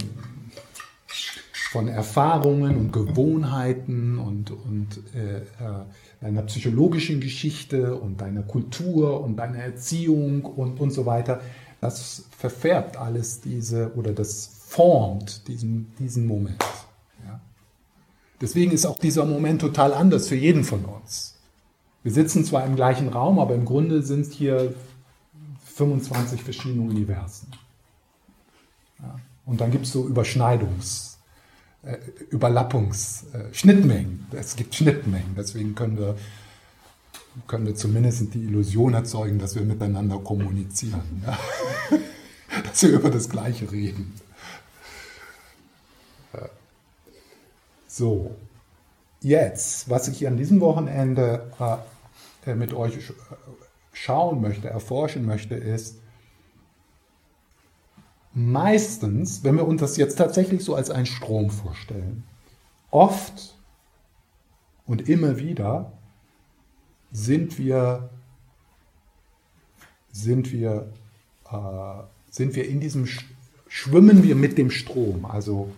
[1.70, 5.84] von Erfahrungen und Gewohnheiten und, und äh, äh
[6.20, 11.42] deiner psychologischen Geschichte und deiner Kultur und deiner Erziehung und, und so weiter,
[11.80, 16.64] das verfärbt alles diese oder das formt diesen, diesen Moment.
[17.24, 17.40] Ja?
[18.40, 21.35] Deswegen ist auch dieser Moment total anders für jeden von uns.
[22.06, 24.72] Wir sitzen zwar im gleichen Raum, aber im Grunde sind hier
[25.64, 27.48] 25 verschiedene Universen.
[29.00, 29.18] Ja?
[29.44, 31.16] Und dann gibt es so Überschneidungs-
[31.82, 31.96] äh,
[32.30, 34.24] Überlappungs-, äh, Schnittmengen.
[34.30, 35.34] Es gibt Schnittmengen.
[35.36, 36.16] Deswegen können wir,
[37.48, 41.24] können wir zumindest die Illusion erzeugen, dass wir miteinander kommunizieren.
[41.26, 41.36] Ja?
[42.70, 44.14] dass wir über das Gleiche reden.
[47.88, 48.36] So,
[49.22, 51.78] jetzt, was ich an diesem Wochenende äh,
[52.54, 53.12] mit euch
[53.92, 55.98] schauen möchte, erforschen möchte, ist,
[58.34, 62.22] meistens, wenn wir uns das jetzt tatsächlich so als einen Strom vorstellen,
[62.90, 63.56] oft
[64.86, 65.92] und immer wieder
[67.10, 68.10] sind wir,
[70.12, 70.92] sind wir,
[71.50, 73.08] äh, sind wir in diesem,
[73.68, 75.72] schwimmen wir mit dem Strom, also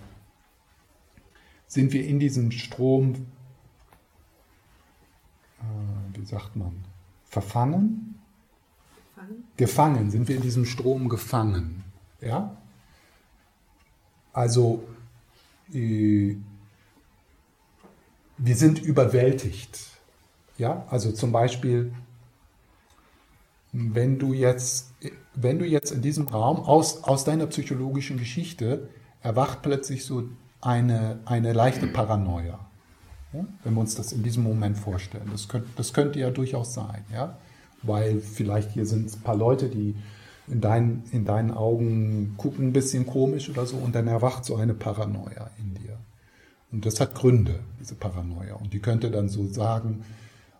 [1.68, 3.26] sind wir in diesem Strom,
[5.60, 5.87] äh,
[6.18, 6.84] wie sagt man,
[7.24, 8.20] verfangen?
[9.14, 9.44] Gefangen.
[9.56, 11.84] gefangen, sind wir in diesem Strom gefangen.
[12.20, 12.56] Ja?
[14.32, 14.84] Also,
[15.72, 16.36] äh,
[18.36, 19.78] wir sind überwältigt.
[20.56, 20.86] Ja?
[20.90, 21.92] Also zum Beispiel,
[23.72, 24.92] wenn du jetzt,
[25.34, 28.88] wenn du jetzt in diesem Raum aus, aus deiner psychologischen Geschichte
[29.20, 30.28] erwacht plötzlich so
[30.60, 32.67] eine, eine leichte Paranoia.
[33.32, 33.44] Ja?
[33.64, 35.28] Wenn wir uns das in diesem Moment vorstellen.
[35.30, 37.04] Das könnte, das könnte ja durchaus sein.
[37.12, 37.38] Ja?
[37.82, 39.94] Weil vielleicht hier sind ein paar Leute, die
[40.48, 44.56] in, dein, in deinen Augen gucken ein bisschen komisch oder so und dann erwacht so
[44.56, 45.98] eine Paranoia in dir.
[46.70, 48.54] Und das hat Gründe, diese Paranoia.
[48.54, 50.04] Und die könnte dann so sagen,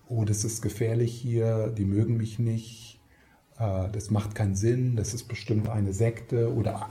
[0.09, 3.01] oh, das ist gefährlich hier, die mögen mich nicht,
[3.59, 6.89] äh, das macht keinen Sinn, das ist bestimmt eine Sekte oder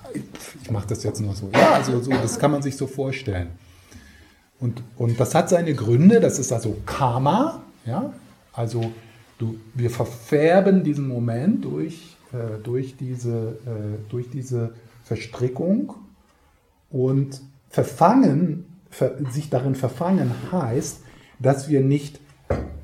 [0.62, 1.50] ich mache das jetzt nur so.
[1.54, 3.50] Ja, also so, das kann man sich so vorstellen.
[4.60, 8.14] Und, und das hat seine Gründe, das ist also Karma, ja,
[8.54, 8.92] also
[9.38, 14.74] du, wir verfärben diesen Moment durch äh, durch, diese, äh, durch diese
[15.06, 15.94] Verstrickung
[16.90, 18.66] und verfangen,
[19.32, 21.00] sich darin verfangen heißt,
[21.40, 22.20] dass wir nicht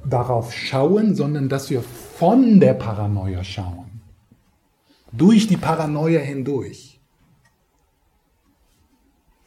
[0.06, 4.02] darauf schauen, sondern dass wir von der Paranoia schauen.
[5.12, 7.02] Durch die Paranoia hindurch.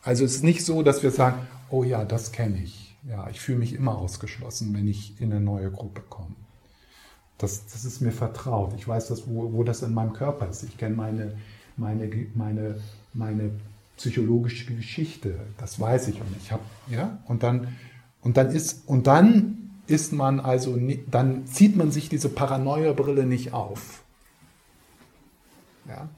[0.03, 1.39] Also es ist nicht so, dass wir sagen,
[1.71, 2.97] oh ja, das kenne ich.
[3.09, 6.35] Ja, ich fühle mich immer ausgeschlossen, wenn ich in eine neue Gruppe komme.
[7.39, 8.73] Das, das ist mir vertraut.
[8.77, 10.63] Ich weiß, dass, wo, wo das in meinem Körper ist.
[10.63, 11.37] Ich kenne meine,
[11.77, 12.81] meine, meine,
[13.13, 13.51] meine
[13.97, 15.39] psychologische Geschichte.
[15.59, 17.77] Das weiß ich und ich habe, ja, und dann,
[18.23, 20.77] und dann ist, und dann ist man also,
[21.11, 24.03] dann zieht man sich diese Paranoia-Brille nicht auf.
[25.89, 26.09] Ja.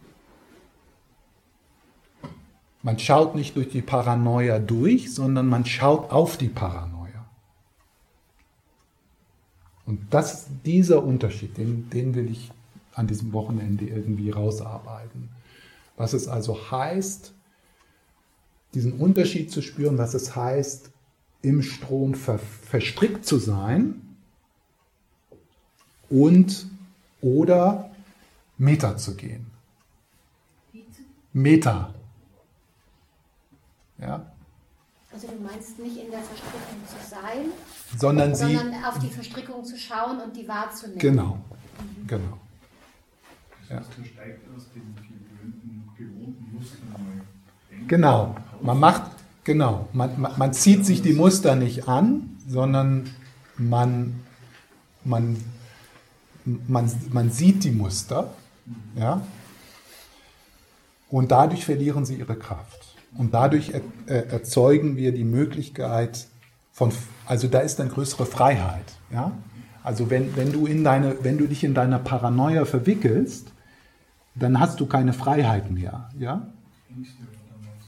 [2.83, 7.27] Man schaut nicht durch die Paranoia durch, sondern man schaut auf die Paranoia.
[9.85, 12.51] Und das, dieser Unterschied, den, den will ich
[12.95, 15.31] an diesem Wochenende irgendwie rausarbeiten.
[15.97, 17.33] Was es also heißt,
[18.75, 20.91] diesen Unterschied zu spüren, was es heißt,
[21.43, 24.17] im Strom ver verstrickt zu sein
[26.11, 26.67] und
[27.21, 27.91] oder
[28.59, 29.47] Meta zu gehen.
[31.33, 31.95] Meta.
[34.01, 34.33] Ja?
[35.13, 37.51] Also du meinst nicht in der Verstrickung zu sein,
[37.97, 40.99] sondern, sondern sie, auf die Verstrickung zu schauen und die wahrzunehmen.
[40.99, 41.39] Genau,
[41.79, 42.07] mhm.
[42.07, 42.39] genau.
[43.69, 44.05] Das heißt, ja.
[44.05, 47.23] steigt aus den gewohnten, gewohnten Mustern
[47.87, 49.11] Genau, man macht,
[49.45, 53.09] genau, man, man, man zieht sich die Muster nicht an, sondern
[53.57, 54.21] man,
[55.05, 55.43] man,
[56.45, 58.31] man, man sieht die Muster,
[58.95, 59.23] ja,
[61.09, 62.88] und dadurch verlieren sie ihre Kraft.
[63.17, 66.27] Und dadurch er, äh, erzeugen wir die Möglichkeit
[66.73, 66.93] von,
[67.27, 68.85] also da ist eine größere Freiheit.
[69.13, 69.33] Ja?
[69.83, 73.53] Also wenn, wenn, du in deine, wenn du dich in deiner Paranoia verwickelst,
[74.35, 76.11] dann hast du keine Freiheit mehr.
[76.19, 76.49] Ja,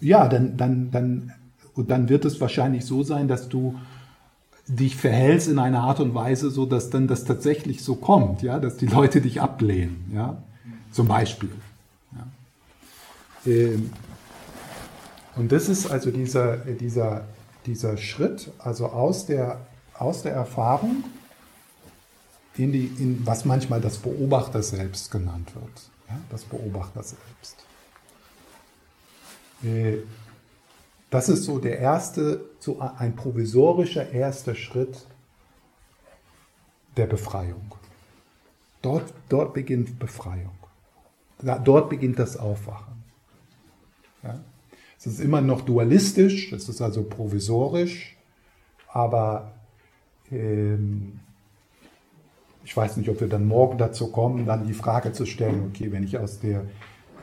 [0.00, 1.32] ja dann, dann, dann,
[1.74, 3.78] und dann wird es wahrscheinlich so sein, dass du
[4.66, 8.58] dich verhältst in einer Art und Weise, so dass dann das tatsächlich so kommt, ja,
[8.58, 10.42] dass die Leute dich ablehnen, ja,
[10.92, 11.50] zum Beispiel.
[12.12, 13.52] Ja.
[13.52, 13.90] Ähm,
[15.36, 17.24] und das ist also dieser, dieser,
[17.66, 19.60] dieser Schritt, also aus der,
[19.94, 21.04] aus der Erfahrung
[22.56, 25.90] in, die, in was manchmal das Beobachter selbst genannt wird.
[26.08, 27.56] Ja, das Beobachter selbst.
[29.62, 29.98] Äh,
[31.10, 35.06] das ist so der erste, so ein provisorischer erster Schritt
[36.96, 37.74] der Befreiung.
[38.82, 40.56] Dort, dort beginnt Befreiung.
[41.42, 43.02] Dort beginnt das Aufwachen.
[44.22, 44.40] Ja?
[45.00, 48.18] Es ist immer noch dualistisch, es ist also provisorisch,
[48.92, 49.52] aber
[50.30, 51.20] ähm,
[52.64, 55.90] ich weiß nicht, ob wir dann morgen dazu kommen, dann die Frage zu stellen, okay,
[55.90, 56.66] wenn ich aus der,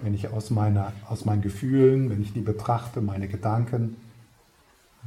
[0.01, 3.97] wenn ich aus meiner, aus meinen Gefühlen, wenn ich die betrachte, meine Gedanken,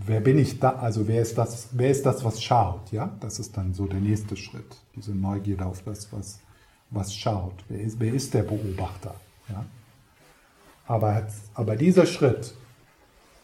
[0.07, 3.17] wer bin ich da, also wer ist das, wer ist das, was schaut, ja?
[3.19, 6.39] Das ist dann so der nächste Schritt, diese Neugierde auf das, was,
[6.91, 7.65] was schaut.
[7.69, 9.17] Wer ist, wer ist der Beobachter,
[9.49, 9.65] ja?
[10.91, 11.25] Aber,
[11.55, 12.53] aber dieser Schritt,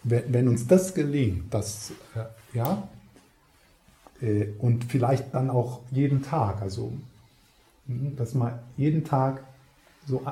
[0.03, 2.89] wenn, wenn uns das gelingt, das, äh, ja,
[4.21, 6.93] äh, und vielleicht dann auch jeden Tag, also
[7.87, 9.45] hm, dass man jeden Tag
[10.09, 10.23] so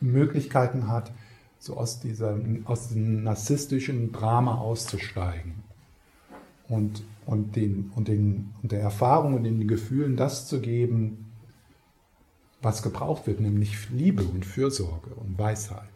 [0.00, 1.10] Möglichkeiten hat,
[1.58, 5.64] so aus, dieser, aus dem narzisstischen Drama auszusteigen
[6.68, 11.32] und, und, den, und, den, und der Erfahrung und den Gefühlen das zu geben,
[12.62, 15.88] was gebraucht wird, nämlich Liebe und Fürsorge und Weisheit.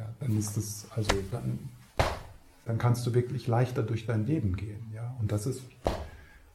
[0.00, 1.58] Ja, dann ist es, also dann,
[2.64, 4.90] dann kannst du wirklich leichter durch dein Leben gehen.
[4.94, 5.14] Ja?
[5.20, 5.60] Und das ist,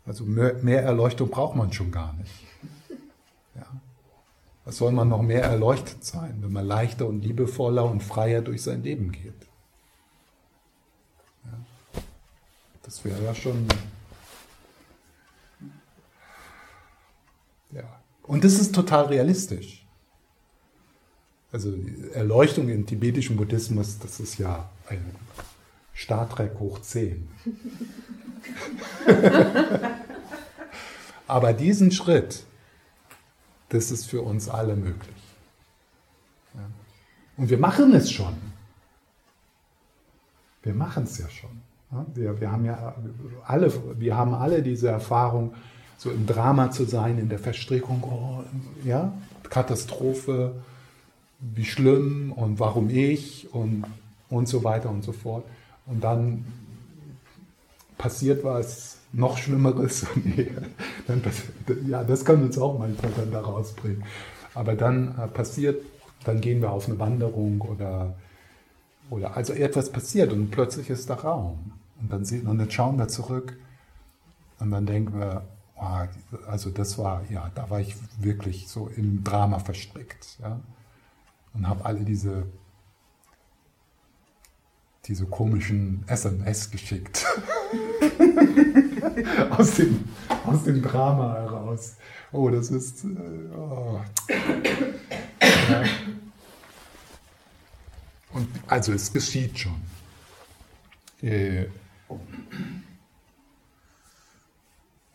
[0.03, 2.31] also mehr, mehr Erleuchtung braucht man schon gar nicht.
[3.53, 3.67] Ja?
[4.63, 8.63] Was soll man noch mehr erleuchtet sein, wenn man leichter und liebevoller und freier durch
[8.63, 9.47] sein Leben geht?
[11.43, 11.59] Ja?
[12.81, 13.67] Das wäre ja schon.
[17.73, 17.83] Ja.
[18.23, 19.84] Und das ist total realistisch.
[21.55, 21.73] Also
[22.11, 24.99] Erleuchtung im tibetischen Buddhismus, das ist ja ein
[25.95, 27.29] Star Trek hoch 10.
[31.27, 32.43] Aber diesen Schritt,
[33.69, 35.15] das ist für uns alle möglich.
[37.37, 38.35] Und wir machen es schon.
[40.61, 41.61] Wir machen es ja schon.
[42.15, 42.95] Wir, wir, haben ja
[43.45, 45.53] alle, wir haben alle diese Erfahrung,
[45.95, 48.43] so im Drama zu sein, in der Verstrickung, oh,
[48.83, 49.13] ja,
[49.49, 50.53] Katastrophe,
[51.39, 53.85] wie schlimm und warum ich und,
[54.29, 55.45] und so weiter und so fort.
[55.85, 56.45] Und dann
[57.97, 60.05] passiert was noch Schlimmeres.
[61.07, 61.21] dann,
[61.87, 64.03] ja, das kann uns auch manchmal dann da rausbringen.
[64.53, 65.81] Aber dann äh, passiert
[66.25, 68.15] dann gehen wir auf eine Wanderung oder,
[69.09, 71.71] oder also etwas passiert und plötzlich ist da Raum.
[72.01, 73.57] Und dann, sieht, und dann schauen wir zurück
[74.59, 75.43] und dann denken wir,
[75.77, 80.37] oh, also das war, ja, da war ich wirklich so im Drama verstrickt.
[80.41, 80.59] Ja?
[81.55, 82.45] Und habe alle diese,
[85.05, 87.25] diese komischen SMS geschickt.
[89.51, 90.03] aus, dem,
[90.45, 91.95] aus dem Drama heraus.
[92.31, 93.05] Oh, das ist.
[93.05, 93.07] Äh,
[93.55, 94.01] oh.
[94.29, 95.83] Ja.
[98.33, 99.81] Und also es geschieht schon.
[101.21, 101.67] Äh,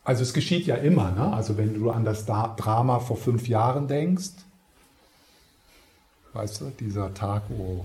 [0.03, 1.33] also es geschieht ja immer, ne?
[1.33, 4.31] Also wenn du an das Drama vor fünf Jahren denkst,
[6.33, 7.85] weißt du, dieser Tag, wo,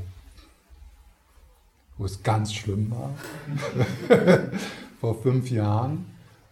[1.98, 3.14] wo es ganz schlimm war,
[5.00, 6.06] vor fünf Jahren,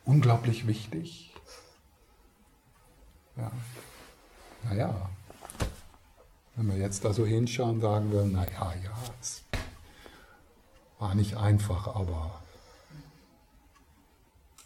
[0.06, 1.34] unglaublich wichtig.
[3.38, 3.52] Ja.
[4.64, 5.10] Naja,
[6.56, 9.44] wenn wir jetzt da so hinschauen, sagen wir, naja, ja, es
[11.00, 12.40] war nicht einfach, aber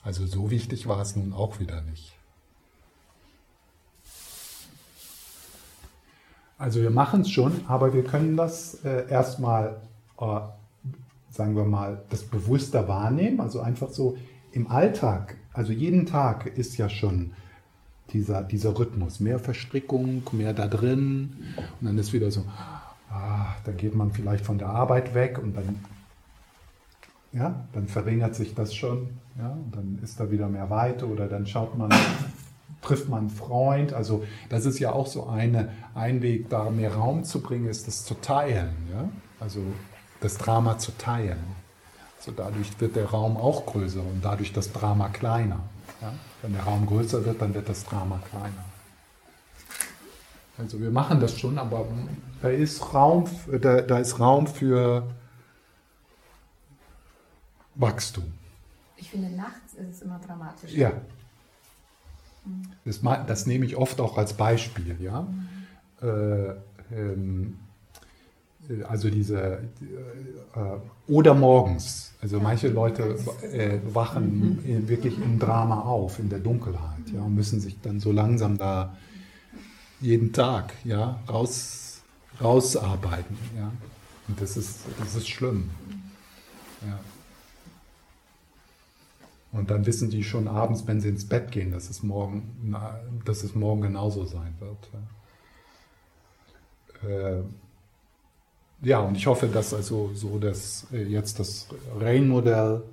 [0.04, 2.17] also so wichtig war es nun auch wieder nicht.
[6.58, 9.78] Also wir machen es schon, aber wir können das äh, erstmal,
[10.20, 10.40] äh,
[11.30, 13.40] sagen wir mal, das bewusster wahrnehmen.
[13.40, 14.18] Also einfach so
[14.52, 17.32] im Alltag, also jeden Tag ist ja schon
[18.14, 19.20] dieser, dieser Rhythmus.
[19.20, 21.34] Mehr Verstrickung, mehr da drin.
[21.80, 22.44] Und dann ist wieder so,
[23.12, 25.80] ah, dann geht man vielleicht von der Arbeit weg und dann,
[27.34, 29.10] ja, dann verringert sich das schon.
[29.38, 31.92] Ja, und dann ist da wieder mehr Weite oder dann schaut man,
[32.82, 33.94] trifft man einen Freund.
[33.94, 37.88] Also das ist ja auch so eine, ein Weg, da mehr Raum zu bringen, ist
[37.88, 38.76] das zu teilen.
[38.92, 39.10] Ja?
[39.40, 39.62] Also
[40.22, 41.44] das Drama zu teilen.
[42.18, 45.60] Also dadurch wird der Raum auch größer und dadurch das Drama kleiner.
[46.02, 46.14] Ja?
[46.42, 48.66] Wenn der Raum größer wird, dann wird das Drama kleiner.
[50.58, 51.86] Also wir machen das schon, aber
[52.42, 53.26] da ist Raum,
[53.62, 55.08] da, da ist Raum für
[57.76, 58.34] Wachstum.
[58.96, 60.74] Ich finde, nachts ist es immer dramatisch.
[60.74, 60.94] Ja.
[62.86, 65.28] Das, das nehme ich oft auch als Beispiel, ja.
[66.02, 66.54] Äh,
[66.96, 67.58] ähm,
[68.88, 69.60] also diese
[70.56, 72.14] äh, oder morgens.
[72.22, 73.18] Also manche Leute
[73.52, 74.90] äh, wachen mhm.
[74.90, 78.98] wirklich im Drama auf, in der Dunkelheit, ja, und müssen sich dann so langsam da
[80.02, 82.02] jeden Tag, ja, raus,
[82.42, 83.72] rausarbeiten, ja.
[84.28, 85.70] Und das ist, das ist schlimm.
[86.86, 87.00] Ja.
[89.58, 92.76] Und dann wissen die schon abends, wenn sie ins Bett gehen, dass es morgen,
[93.26, 94.90] dass es morgen genauso sein wird.
[97.04, 97.10] Ja.
[97.10, 97.44] Äh,
[98.82, 101.68] ja, und ich hoffe, dass also so das äh, jetzt das
[102.00, 102.84] Rain-Modell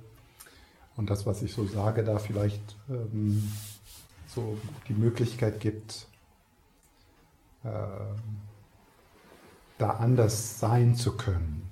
[0.97, 3.51] und das, was ich so sage, da vielleicht ähm,
[4.27, 4.57] so
[4.87, 6.07] die Möglichkeit gibt,
[7.63, 7.69] äh,
[9.77, 11.69] da anders sein zu können.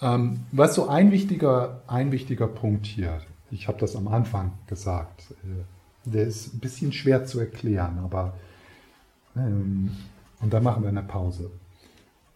[0.00, 3.20] Ähm, was so ein wichtiger, ein wichtiger Punkt hier,
[3.50, 8.34] ich habe das am Anfang gesagt, äh, der ist ein bisschen schwer zu erklären, aber
[9.36, 9.92] ähm,
[10.40, 11.50] und dann machen wir eine Pause.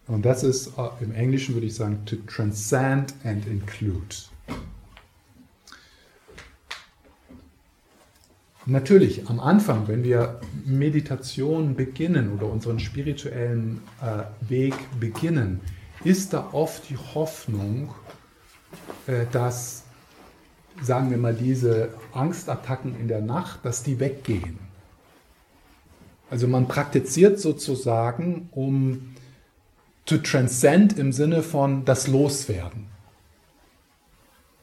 [0.07, 4.15] Und das ist äh, im Englischen würde ich sagen to transcend and include.
[8.65, 15.61] Natürlich, am Anfang, wenn wir Meditation beginnen oder unseren spirituellen äh, Weg beginnen,
[16.03, 17.93] ist da oft die Hoffnung,
[19.07, 19.83] äh, dass,
[20.81, 24.59] sagen wir mal, diese Angstattacken in der Nacht, dass die weggehen.
[26.29, 29.15] Also man praktiziert sozusagen, um
[30.05, 32.87] to transcend im Sinne von das Loswerden.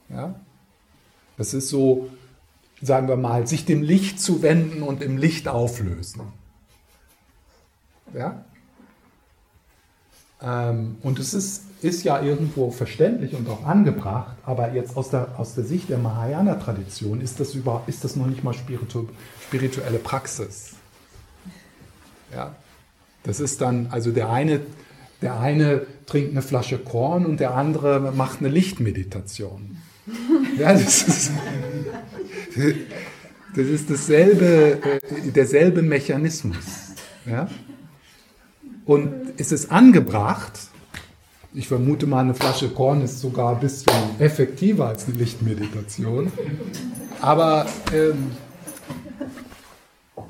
[0.09, 0.41] Ja?
[1.37, 2.11] Das ist so,
[2.81, 6.23] sagen wir mal, sich dem Licht zu wenden und im Licht auflösen.
[8.15, 8.45] Ja?
[10.47, 15.39] Ähm, und es ist, ist ja irgendwo verständlich und auch angebracht, aber jetzt aus der,
[15.39, 19.09] aus der Sicht der Mahayana-Tradition ist, das ist das noch nicht mal spiritu
[19.45, 20.75] spirituelle Praxis.
[22.33, 22.55] Ja?
[23.25, 24.61] Das ist dann, also der eine,
[25.21, 29.79] der eine trinkt eine Flasche Korn und der andere macht eine Lichtmeditation.
[30.59, 31.33] Ja, das ist,
[33.57, 36.95] das ist dasselbe, äh, derselbe Mechanismus.
[37.27, 37.49] Ja?
[38.87, 40.53] Und ist es angebracht,
[41.53, 46.33] ich vermute mal, eine Flasche Korn ist sogar ein bisschen effektiver als eine Lichtmeditation.
[47.21, 48.33] Aber, ähm,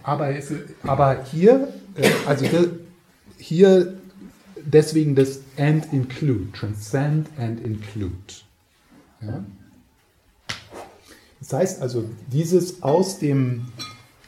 [0.03, 0.53] aber, es,
[0.85, 2.47] aber hier äh, also
[3.39, 3.95] hier
[4.65, 8.13] deswegen das and include, transcend and include.
[9.21, 9.45] Ja?
[11.41, 13.69] Das heißt also, dieses aus dem,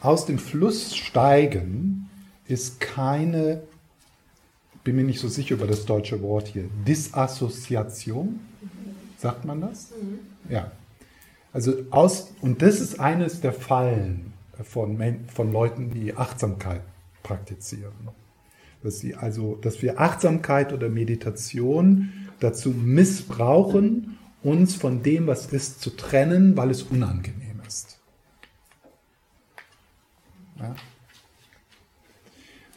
[0.01, 2.09] aus dem Fluss steigen
[2.47, 3.63] ist keine,
[4.89, 8.39] bin mir nicht so sicher über das deutsche Wort hier, Disassoziation,
[9.19, 9.91] sagt man das?
[9.91, 10.51] Mhm.
[10.51, 10.71] Ja.
[11.53, 14.33] Also aus, und das ist eines der Fallen
[14.63, 16.81] von, von Leuten, die Achtsamkeit
[17.21, 17.93] praktizieren.
[18.81, 25.81] Dass, sie also, dass wir Achtsamkeit oder Meditation dazu missbrauchen, uns von dem, was ist,
[25.81, 27.99] zu trennen, weil es unangenehm ist.
[30.57, 30.75] Ja?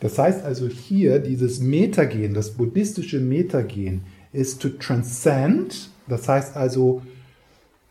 [0.02, 7.02] Das heißt also hier, dieses Metagen, das buddhistische Metagen, ist to transcend, das heißt also,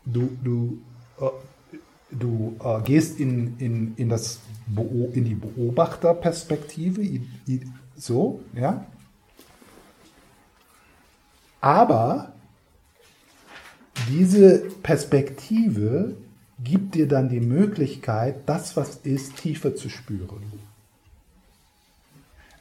[0.04, 0.78] du, du,
[1.18, 1.30] äh,
[2.10, 4.40] du äh, gehst in, in, in, das,
[5.14, 7.00] in die Beobachterperspektive,
[7.96, 8.86] so, ja.
[11.62, 12.34] Aber
[14.10, 16.14] diese Perspektive
[16.62, 20.61] gibt dir dann die Möglichkeit, das, was ist, tiefer zu spüren.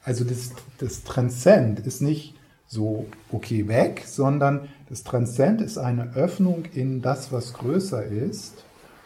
[0.04, 2.34] Also das, das Transzend ist nicht
[2.68, 8.66] so, okay, weg, sondern das Transzend ist eine Öffnung in das, was größer ist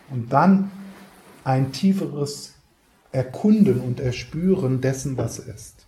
[0.09, 0.71] und dann
[1.43, 2.53] ein tieferes
[3.11, 5.85] Erkunden und Erspüren dessen, was ist.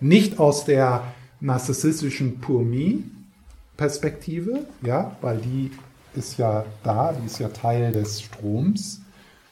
[0.00, 1.04] Nicht aus der
[1.40, 5.70] narzissstischen Purmi-Perspektive, ja, weil die
[6.14, 9.02] ist ja da, die ist ja Teil des Stroms,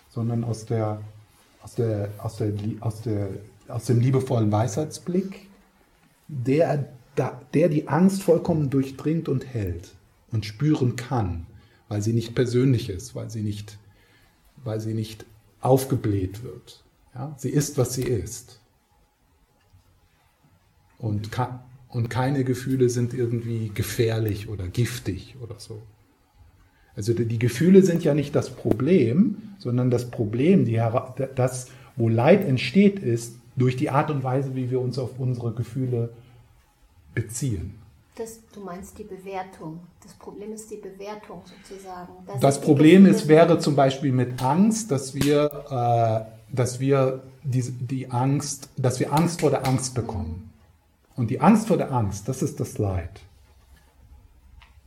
[0.08, 1.00] sondern aus der
[1.68, 3.28] aus, der, aus, der, aus, der,
[3.68, 5.48] aus dem liebevollen Weisheitsblick,
[6.28, 6.88] der,
[7.52, 9.94] der die Angst vollkommen durchdringt und hält
[10.30, 11.46] und spüren kann,
[11.88, 13.78] weil sie nicht persönlich ist, weil sie nicht,
[14.64, 15.26] weil sie nicht
[15.60, 16.84] aufgebläht wird.
[17.14, 17.34] Ja?
[17.38, 18.60] Sie ist, was sie ist.
[20.98, 21.30] Und,
[21.88, 25.82] und keine Gefühle sind irgendwie gefährlich oder giftig oder so.
[26.98, 30.82] Also die Gefühle sind ja nicht das Problem, sondern das Problem, die,
[31.36, 35.52] das, wo Leid entsteht, ist durch die Art und Weise, wie wir uns auf unsere
[35.52, 36.08] Gefühle
[37.14, 37.78] beziehen.
[38.16, 39.78] Das, du meinst die Bewertung.
[40.02, 42.14] Das Problem ist die Bewertung sozusagen.
[42.26, 47.62] Das, das Problem ist, wäre zum Beispiel mit Angst, dass wir, äh, dass wir die,
[47.62, 50.50] die Angst, dass wir Angst vor der Angst bekommen.
[51.14, 53.20] Und die Angst vor der Angst, das ist das Leid.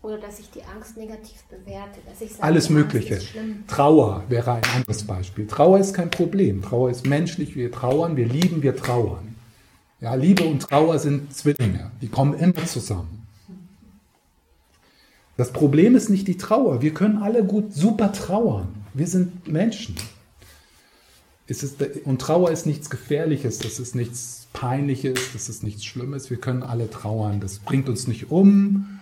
[0.04, 2.00] Oder dass ich die Angst negativ bewerte.
[2.10, 3.20] Dass ich sage, Alles Mögliche.
[3.68, 5.46] Trauer wäre ein anderes Beispiel.
[5.46, 6.64] Trauer ist kein Problem.
[6.64, 7.56] Trauer ist menschlich.
[7.56, 9.36] Wir trauern, wir lieben, wir trauern.
[10.00, 11.92] Ja, Liebe und Trauer sind Zwillinge.
[12.02, 13.28] Die kommen immer zusammen.
[15.38, 16.82] Das Problem ist nicht die Trauer.
[16.82, 18.70] Wir können alle gut super trauern.
[18.96, 19.96] Wir sind Menschen.
[21.46, 21.76] Ist,
[22.06, 26.30] und Trauer ist nichts Gefährliches, das ist nichts Peinliches, das ist nichts Schlimmes.
[26.30, 27.40] Wir können alle trauern.
[27.40, 29.01] Das bringt uns nicht um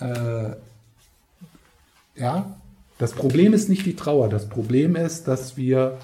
[0.00, 0.56] äh,
[2.16, 2.56] ja,
[2.98, 5.98] das Problem ist nicht die Trauer, das Problem ist, dass wir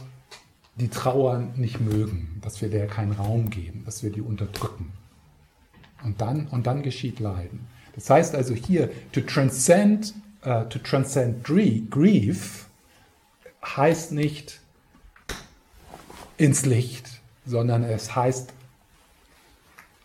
[0.76, 4.92] die Trauer nicht mögen, dass wir der keinen Raum geben, dass wir die unterdrücken.
[6.02, 7.66] Und dann, und dann geschieht Leiden.
[7.94, 10.14] Das heißt also hier, to transcend,
[10.44, 12.66] uh, to transcend grief
[13.64, 14.60] heißt nicht
[16.36, 17.08] ins Licht,
[17.46, 18.52] sondern es heißt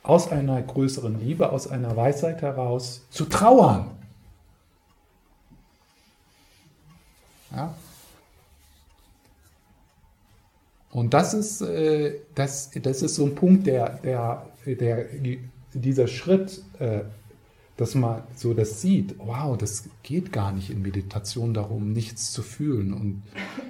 [0.08, 3.92] aus einer größeren Liebe, aus einer Weisheit heraus zu trauern.
[7.52, 7.76] Ja?
[10.92, 15.06] Und das ist, äh, das, das ist so ein Punkt, der, der, der,
[15.74, 17.02] dieser Schritt, äh,
[17.76, 22.42] dass man so das sieht, wow, das geht gar nicht in Meditation darum, nichts zu
[22.42, 22.94] fühlen.
[22.94, 23.24] Und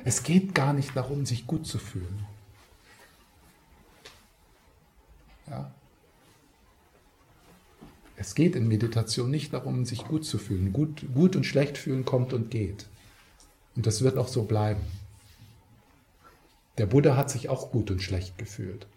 [0.06, 2.26] es geht gar nicht darum, sich gut zu fühlen.
[5.50, 5.72] Ja.
[8.20, 10.74] Es geht in Meditation nicht darum, sich gut zu fühlen.
[10.74, 12.88] Gut, gut und schlecht fühlen kommt und geht.
[13.76, 14.82] Und das wird auch so bleiben.
[16.80, 18.88] Der Buddha hat sich auch gut und schlecht gefühlt.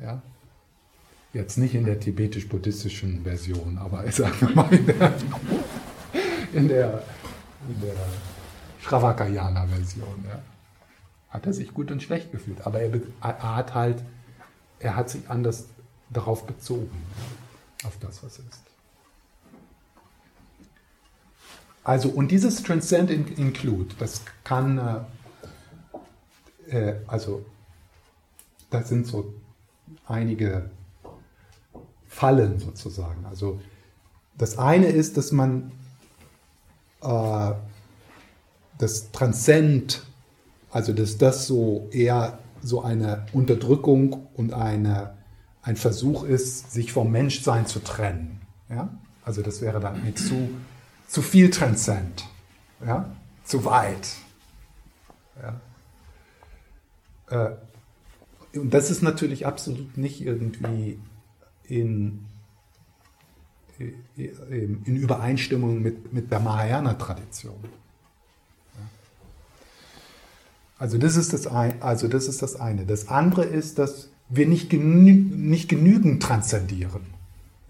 [0.00, 0.22] Ja?
[1.32, 5.14] Jetzt nicht in der tibetisch-buddhistischen Version, aber ich sage mal in der,
[6.52, 7.04] in der,
[7.68, 7.94] in der
[8.80, 10.24] Shravakayana-Version.
[10.28, 10.42] Ja?
[11.30, 12.66] Hat er sich gut und schlecht gefühlt.
[12.66, 14.02] Aber er, er hat halt,
[14.80, 15.66] er hat sich anders
[16.12, 16.90] darauf bezogen,
[17.84, 18.62] auf das, was ist.
[21.84, 25.06] Also, und dieses Transcend Include, das kann,
[26.70, 27.44] äh, äh, also,
[28.70, 29.34] das sind so
[30.06, 30.70] einige
[32.06, 33.24] Fallen sozusagen.
[33.26, 33.60] Also,
[34.38, 35.72] das eine ist, dass man
[37.02, 37.52] äh,
[38.78, 40.04] das Transzend,
[40.70, 45.14] also dass das so eher so eine Unterdrückung und eine
[45.62, 48.40] ein Versuch ist, sich vom Menschsein zu trennen.
[48.68, 48.90] Ja?
[49.24, 50.50] Also das wäre dann mit zu,
[51.08, 52.24] zu viel Transzent,
[52.84, 53.08] ja?
[53.44, 54.08] zu weit.
[55.40, 55.60] Ja?
[57.30, 60.98] äh, und das ist natürlich absolut nicht irgendwie
[61.64, 62.26] in,
[64.16, 67.64] in Übereinstimmung mit, mit der Mahayana-Tradition.
[70.78, 72.84] Also das, ist das ein, also das ist das eine.
[72.84, 77.02] Das andere ist, dass wir nicht, genü nicht genügend transzendieren.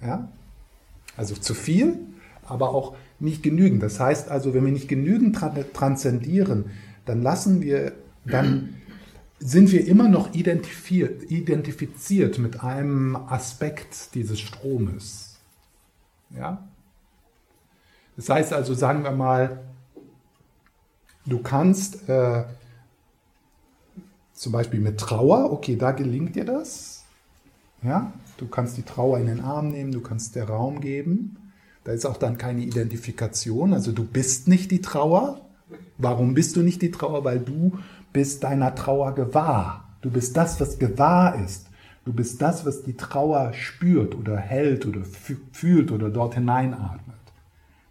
[0.01, 0.29] Ja?
[1.17, 1.99] Also zu viel,
[2.45, 3.83] aber auch nicht genügend.
[3.83, 5.37] Das heißt also, wenn wir nicht genügend
[5.75, 6.67] transzendieren,
[7.05, 7.95] dann lassen wir,
[8.25, 8.77] dann
[9.41, 15.41] sind wir immer noch identifiziert mit einem Aspekt dieses Stromes.
[16.31, 16.69] Ja?
[18.17, 19.65] Das heißt also, sagen wir mal,
[21.27, 22.45] du kannst äh,
[24.43, 27.05] zum Beispiel mit Trauer, okay, da gelingt dir das.
[27.81, 28.13] Ja?
[28.39, 31.37] Du kannst die Trauer in den Arm nehmen, du kannst der Raum geben.
[31.85, 35.43] Da ist auch dann keine Identifikation, also du bist nicht die Trauer.
[35.97, 37.25] Warum bist du nicht die Trauer?
[37.25, 37.79] Weil du
[38.13, 39.97] bist deiner Trauer gewahr.
[40.01, 41.69] Du bist das, was gewahr ist.
[42.05, 45.03] Du bist das, was die Trauer spürt oder hält oder
[45.53, 47.15] fühlt oder dort hineinatmet.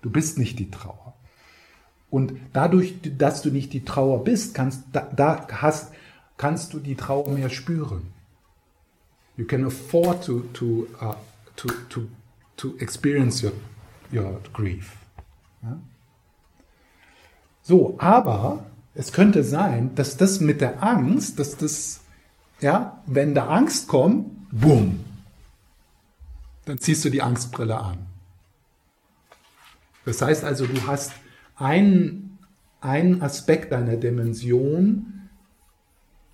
[0.01, 1.13] Du bist nicht die Trauer.
[2.09, 5.93] Und dadurch, dass du nicht die Trauer bist, kannst, da, da hast,
[6.37, 8.13] kannst du die Trauer mehr spüren.
[9.37, 11.15] You can afford to, to, uh,
[11.55, 12.07] to, to,
[12.57, 13.53] to experience your,
[14.11, 14.97] your grief.
[15.63, 15.79] Ja?
[17.61, 22.01] So, aber es könnte sein, dass das mit der Angst, dass das,
[22.59, 24.99] ja, wenn da Angst kommt, boom,
[26.65, 28.05] dann ziehst du die Angstbrille an.
[30.05, 31.13] Das heißt also, du hast
[31.55, 32.39] einen,
[32.81, 35.10] einen Aspekt deiner Dimension,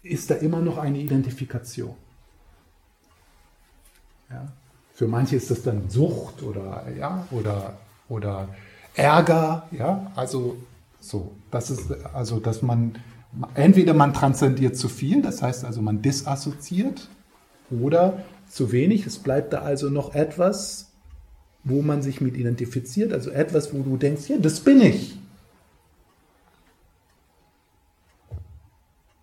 [0.08, 1.96] ist da immer noch eine Identifikation.
[4.30, 4.48] Ja?
[4.94, 7.78] Für manche ist das dann Sucht oder, ja, oder,
[8.10, 8.50] oder
[8.96, 10.58] Ärger, ja, also
[11.00, 12.96] so, das ist also, dass man
[13.54, 17.10] entweder man transzendiert zu viel, das heißt also man disassoziiert,
[17.70, 19.06] oder zu wenig.
[19.06, 20.92] Es bleibt da also noch etwas,
[21.64, 25.17] wo man sich mit identifiziert, also etwas, wo du denkst, ja, das bin ich.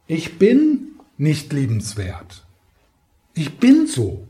[0.07, 2.45] Ich bin nicht liebenswert.
[3.35, 4.27] Ich bin so.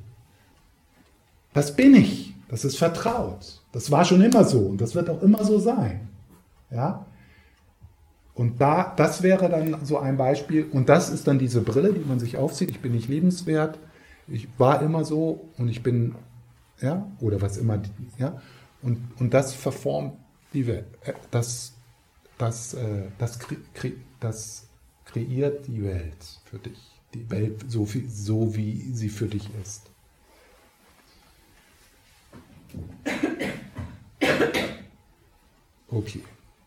[1.53, 2.35] Das bin ich.
[2.49, 3.61] Das ist vertraut.
[3.73, 6.09] Das war schon immer so und das wird auch immer so sein.
[6.71, 7.05] Ja?
[8.35, 10.67] Und da, das wäre dann so ein Beispiel.
[10.71, 12.71] Und das ist dann diese Brille, die man sich aufzieht.
[12.71, 13.79] Ich bin nicht liebenswert.
[14.27, 16.15] Ich war immer so und ich bin,
[16.81, 17.81] ja, oder was immer,
[18.19, 18.41] ja.
[18.83, 20.15] Und, und das verformt
[20.53, 20.87] die Welt.
[21.03, 21.75] Äh, das,
[22.39, 24.64] das, äh, das, kre das
[25.15, 26.79] kreiert die Welt für dich.
[27.15, 29.83] Die Welt so, viel, so wie sie für dich ist.
[35.89, 36.25] Okay.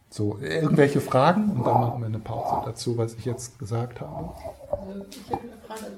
[0.10, 4.34] So, irgendwelche Fragen und dann machen wir eine Pause dazu, was ich jetzt gesagt habe.
[4.72, 5.92] Also ich habe eine Frage,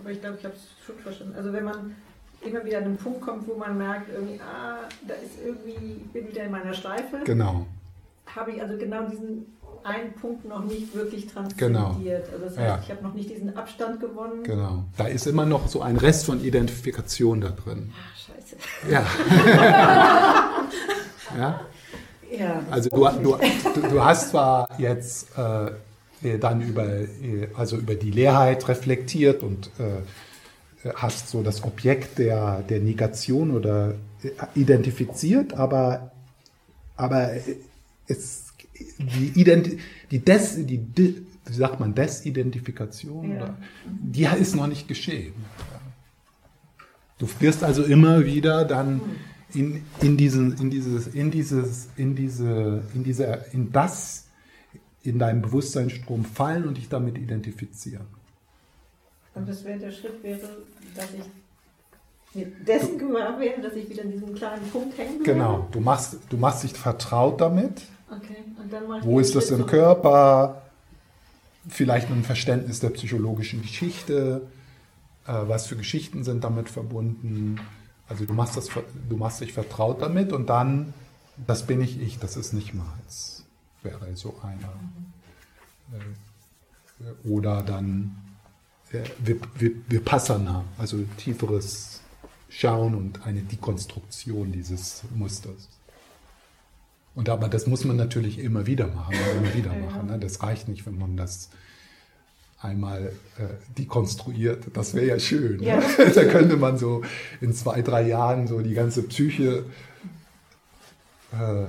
[0.00, 1.34] aber ich glaube, ich habe es schon verstanden.
[1.36, 1.94] Also wenn man
[2.40, 6.10] immer wieder an einen Punkt kommt, wo man merkt, irgendwie, ah, da ist irgendwie, ich
[6.10, 7.20] bin wieder in meiner Schleife.
[7.24, 7.66] Genau.
[8.34, 9.44] Habe ich also genau diesen
[9.84, 11.58] einen Punkt noch nicht wirklich transzendiert.
[11.58, 11.96] Genau.
[12.32, 12.80] Also das heißt, ja.
[12.82, 14.42] ich habe noch nicht diesen Abstand gewonnen.
[14.42, 14.84] Genau.
[14.96, 17.92] Da ist immer noch so ein Rest von Identifikation da drin.
[17.92, 18.56] Ah, scheiße.
[18.90, 19.06] Ja.
[21.38, 21.60] ja.
[22.38, 23.38] Ja, also du, du,
[23.80, 26.84] du, hast zwar jetzt äh, dann über,
[27.56, 30.02] also über die Leerheit reflektiert und äh,
[30.96, 36.10] hast so das Objekt der, der Negation oder äh, identifiziert, aber,
[36.96, 37.30] aber
[38.08, 38.43] es,
[38.98, 39.70] die, Ident
[40.10, 43.36] die, Des, die, wie sagt man, Desidentifikation, ja.
[43.36, 45.34] oder, die ist noch nicht geschehen.
[47.18, 49.00] Du wirst also immer wieder dann
[49.52, 54.26] in, in, diesen, in dieses, in dieses, in diese, in diese, in das,
[55.02, 58.06] in deinem Bewusstseinsstrom fallen und dich damit identifizieren.
[59.34, 60.40] Und das wäre der Schritt wäre,
[60.94, 65.32] dass ich mir dessen gewahr werde, dass ich wieder in diesem kleinen Punkt hängen bleibe.
[65.32, 67.82] Genau, du machst, du machst dich vertraut damit.
[68.16, 68.44] Okay.
[69.02, 70.62] Wo ist das im Körper?
[71.68, 74.42] Vielleicht ein Verständnis der psychologischen Geschichte.
[75.26, 77.60] Äh, was für Geschichten sind damit verbunden?
[78.08, 78.68] Also du machst, das,
[79.08, 80.92] du machst dich vertraut damit und dann,
[81.46, 83.44] das bin ich ich, das ist nicht meins,
[83.82, 84.74] wäre so einer.
[85.92, 88.16] Äh, oder dann
[88.92, 89.02] äh,
[89.88, 92.00] Vipassana, also tieferes
[92.48, 95.68] Schauen und eine Dekonstruktion dieses Musters.
[97.14, 100.08] Und aber das muss man natürlich immer wieder machen, immer wieder machen.
[100.08, 100.18] Ne?
[100.18, 101.50] Das reicht nicht, wenn man das
[102.60, 103.44] einmal äh,
[103.78, 104.64] dekonstruiert.
[104.72, 105.62] Das wäre ja schön.
[105.62, 105.76] Ja.
[105.76, 106.10] Ne?
[106.14, 107.02] da könnte man so
[107.40, 109.64] in zwei, drei Jahren so die ganze Psyche
[111.32, 111.66] äh,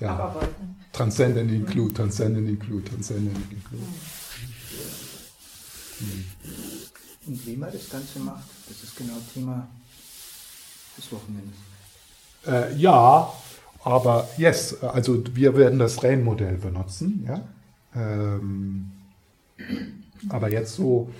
[0.00, 0.34] ja,
[0.92, 3.84] transcendent include, transcendent include, transcendent include.
[7.26, 9.68] Und wie man das Ganze macht, das ist genau Thema
[10.96, 11.56] des Wochenendes.
[12.46, 13.32] Äh, ja,
[13.82, 17.42] aber yes, also wir werden das Rain-Modell benutzen, ja.
[17.94, 18.92] Ähm,
[20.28, 21.10] aber jetzt so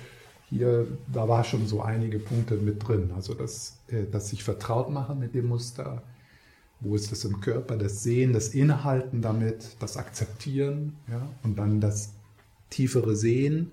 [0.51, 3.13] hier, da war schon so einige Punkte mit drin.
[3.15, 6.03] Also das, äh, das sich vertraut machen mit dem Muster,
[6.81, 11.81] wo ist das im Körper, das Sehen, das Inhalten damit, das Akzeptieren, ja, und dann
[11.81, 12.15] das
[12.71, 13.71] tiefere Sehen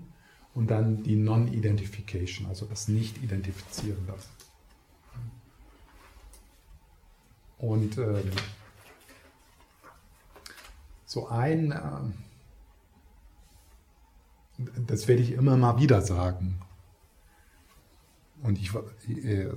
[0.54, 4.30] und dann die Non-Identification, also das Nicht-Identifizieren lassen.
[7.58, 8.32] Und ähm,
[11.06, 12.02] so ein, äh,
[14.86, 16.60] das werde ich immer mal wieder sagen.
[18.44, 18.72] Und ich,
[19.08, 19.50] äh,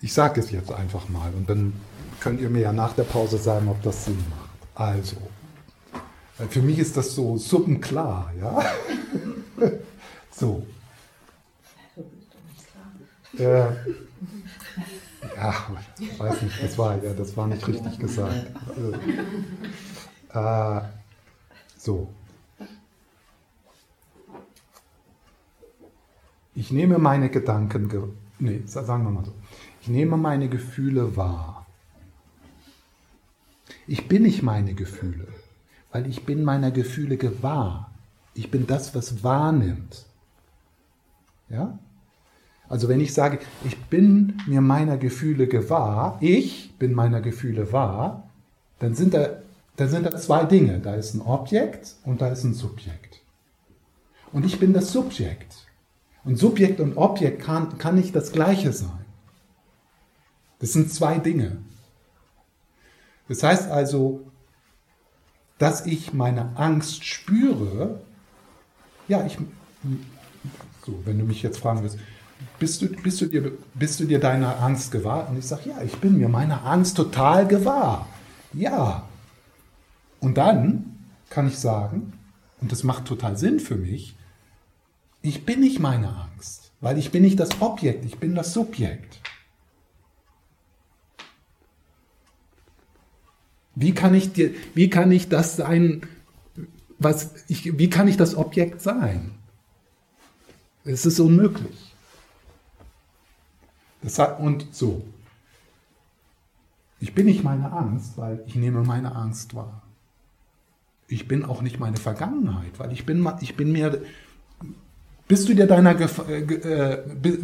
[0.00, 1.72] ich sage es jetzt einfach mal und dann
[2.20, 4.50] könnt ihr mir ja nach der Pause sagen, ob das Sinn macht.
[4.74, 5.16] Also,
[6.48, 8.64] für mich ist das so suppenklar, ja.
[10.32, 10.66] so.
[13.38, 13.66] Äh,
[15.36, 15.54] ja,
[16.18, 18.46] weiß nicht, das war ja, das war nicht richtig gesagt.
[20.32, 20.80] Äh,
[21.76, 22.08] so.
[26.54, 29.32] Ich nehme meine Gedanken, nee, sagen wir mal so.
[29.80, 31.66] Ich nehme meine Gefühle wahr.
[33.86, 35.28] Ich bin nicht meine Gefühle,
[35.92, 37.90] weil ich bin meiner Gefühle gewahr.
[38.32, 40.06] Ich bin das, was wahrnimmt.
[41.48, 41.78] Ja?
[42.74, 48.28] Also wenn ich sage, ich bin mir meiner Gefühle gewahr, ich bin meiner Gefühle wahr,
[48.80, 49.28] dann sind da,
[49.76, 50.80] dann sind da zwei Dinge.
[50.80, 53.20] Da ist ein Objekt und da ist ein Subjekt.
[54.32, 55.68] Und ich bin das Subjekt.
[56.24, 59.04] Und Subjekt und Objekt kann, kann nicht das gleiche sein.
[60.58, 61.58] Das sind zwei Dinge.
[63.28, 64.26] Das heißt also,
[65.58, 68.00] dass ich meine Angst spüre,
[69.06, 69.38] ja, ich,
[70.84, 72.00] so, wenn du mich jetzt fragen willst,
[72.58, 75.28] bist du, bist du, dir, bist du dir deiner Angst gewahr?
[75.28, 78.08] Und ich sage, ja, ich bin mir meiner Angst total gewahr.
[78.52, 79.08] Ja.
[80.20, 80.96] Und dann
[81.30, 82.12] kann ich sagen,
[82.60, 84.16] und das macht total Sinn für mich,
[85.20, 89.20] ich bin nicht meine Angst, weil ich bin nicht das Objekt, ich bin das Subjekt.
[93.74, 96.02] Wie kann ich, dir, wie kann ich das sein,
[96.98, 99.32] was ich, wie kann ich das Objekt sein?
[100.84, 101.93] Es ist unmöglich.
[104.04, 105.02] Das hat, und so.
[107.00, 109.82] Ich bin nicht meine Angst, weil ich nehme meine Angst wahr.
[111.08, 114.02] Ich bin auch nicht meine Vergangenheit, weil ich bin, ich bin mir.
[115.26, 116.98] Bist du dir deiner, äh, äh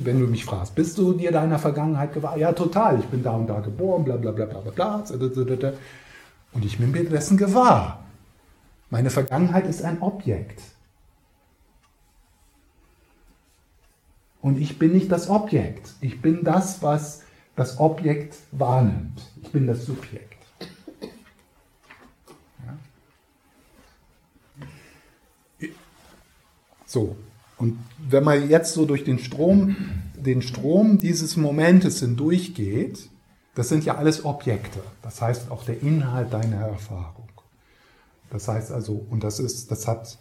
[0.05, 2.37] wenn du mich fragst, bist du dir deiner Vergangenheit gewahr?
[2.37, 3.01] Ja, total.
[3.01, 5.73] Ich bin da und da geboren, bla bla bla bla bla bla.
[6.53, 8.05] Und ich bin mir dessen gewahr.
[8.91, 10.61] Meine Vergangenheit ist ein Objekt.
[14.43, 15.93] Und ich bin nicht das Objekt.
[16.01, 17.23] Ich bin das, was
[17.57, 19.21] das Objekt wahrnimmt.
[19.43, 20.39] Ich bin das Subjekt.
[22.67, 22.79] Ja?
[26.87, 27.17] So,
[27.59, 29.77] und wenn man jetzt so durch den Strom,
[30.15, 33.11] den Strom dieses Momentes hindurchgeht,
[33.55, 34.81] das sind ja alles Objekte.
[35.03, 37.29] Das heißt auch der Inhalt deiner Erfahrung.
[38.31, 40.19] Das heißt also, und das ist, das hat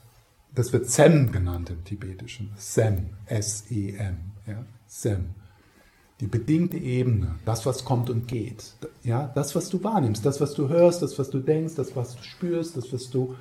[0.54, 2.52] das wird Sem genannt im Tibetischen.
[2.58, 5.30] Sem, S-E-M, ja, Sem.
[6.20, 8.74] Die bedingte Ebene, das, was kommt und geht.
[9.04, 12.16] Ja, das, was du wahrnimmst, das, was du hörst, das, was du denkst, das, was
[12.16, 13.36] du spürst, das, was du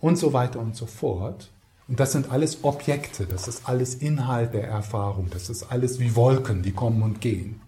[0.00, 1.50] und so weiter und so fort.
[1.86, 6.14] Und das sind alles Objekte, das ist alles Inhalt der Erfahrung, das ist alles wie
[6.16, 7.60] Wolken, die kommen und gehen.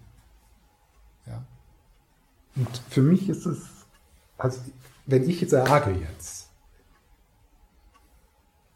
[1.25, 1.43] Ja?
[2.55, 3.59] Und für mich ist es,
[4.37, 4.59] also
[5.07, 6.40] wenn ich sage jetzt,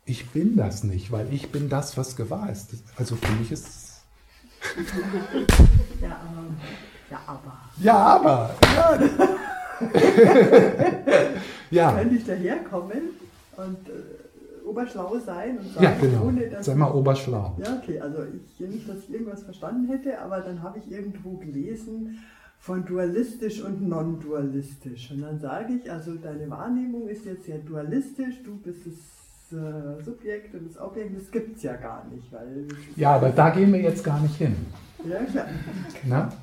[0.05, 2.75] ich bin das nicht, weil ich bin das, was gewahr ist.
[2.95, 4.01] Also für mich ist es.
[6.01, 6.19] ja,
[7.27, 7.51] aber.
[7.79, 8.55] Ja, aber.
[8.75, 9.35] Ja, aber.
[11.71, 11.91] Ja.
[11.97, 13.01] Könnte ich daherkommen
[13.57, 16.25] und äh, oberschlau sein und sagen, ja, genau.
[16.25, 16.65] ohne dass.
[16.65, 17.55] Sei mal oberschlau.
[17.57, 21.37] Ja, okay, also ich, nicht, dass ich irgendwas verstanden hätte, aber dann habe ich irgendwo
[21.37, 22.19] gelesen,
[22.59, 25.11] von dualistisch und non-dualistisch.
[25.11, 30.03] Und dann sage ich, also deine Wahrnehmung ist jetzt sehr dualistisch, du bist es äh,
[30.03, 32.31] Subjekt und das Objekt, das gibt es ja gar nicht.
[32.31, 34.55] Weil ja, aber da gehen wir jetzt gar nicht hin.
[35.07, 35.45] Ja, klar.
[36.03, 36.33] Na?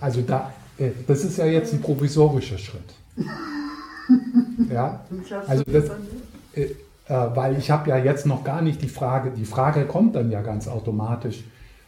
[0.00, 2.94] Also da, äh, das ist ja jetzt ein provisorischer Schritt.
[4.70, 5.04] ja,
[5.46, 5.90] also das,
[6.54, 6.68] äh,
[7.08, 10.42] weil ich habe ja jetzt noch gar nicht die Frage, die Frage kommt dann ja
[10.42, 11.44] ganz automatisch,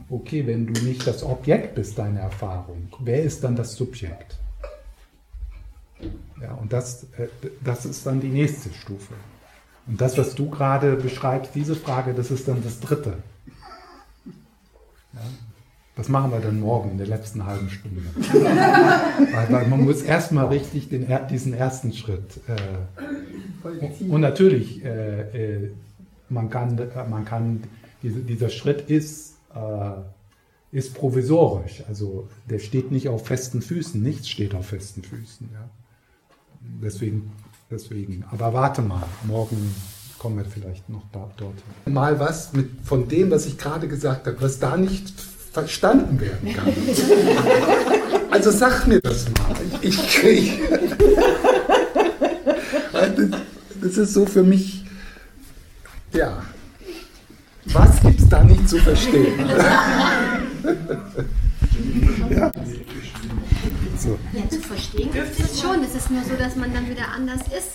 [0.09, 4.39] okay, wenn du nicht das Objekt bist, deine Erfahrung, wer ist dann das Subjekt?
[6.41, 7.07] Ja, und das,
[7.65, 9.15] das ist dann die nächste Stufe.
[9.89, 13.15] Und das, was du gerade beschreibst, diese Frage, das ist dann das Dritte.
[15.15, 15.21] Ja?
[15.97, 18.03] Das machen wir dann morgen in der letzten halben Stunde.
[19.33, 22.41] weil, weil, man muss erstmal richtig den, diesen ersten Schritt.
[22.47, 25.71] Äh, und natürlich, äh, äh,
[26.29, 26.79] man kann,
[27.11, 27.65] man kann
[28.03, 29.91] diese, dieser Schritt ist, äh,
[30.71, 31.83] ist provisorisch.
[31.89, 34.01] Also der steht nicht auf festen Füßen.
[34.01, 35.49] Nichts steht auf festen Füßen.
[35.53, 35.69] Ja?
[36.83, 37.33] Deswegen,
[37.71, 38.25] deswegen.
[38.31, 39.75] Aber warte mal, morgen
[40.19, 41.55] kommen wir vielleicht noch da, dort.
[41.87, 45.13] Mal was mit, von dem, was ich gerade gesagt habe, was da nicht
[45.53, 46.73] verstanden werden kann.
[48.31, 49.57] Also sag mir das mal.
[49.81, 50.79] Ich kriege.
[53.81, 54.85] Das ist so für mich.
[56.13, 56.43] Ja.
[57.65, 59.49] Was gibt es da nicht zu verstehen?
[62.31, 62.53] ja.
[63.99, 64.19] So.
[64.49, 65.83] zu verstehen dürfte es schon.
[65.83, 67.73] Es ist nur so, dass man dann wieder anders ist.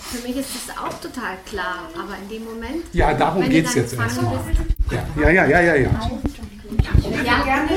[0.00, 2.84] Für mich ist das auch total klar, aber in dem Moment.
[2.92, 4.38] Ja, darum geht es jetzt erstmal.
[4.90, 5.74] Ja, ja, ja, ja, ja.
[5.76, 5.86] ja.
[7.24, 7.68] ja.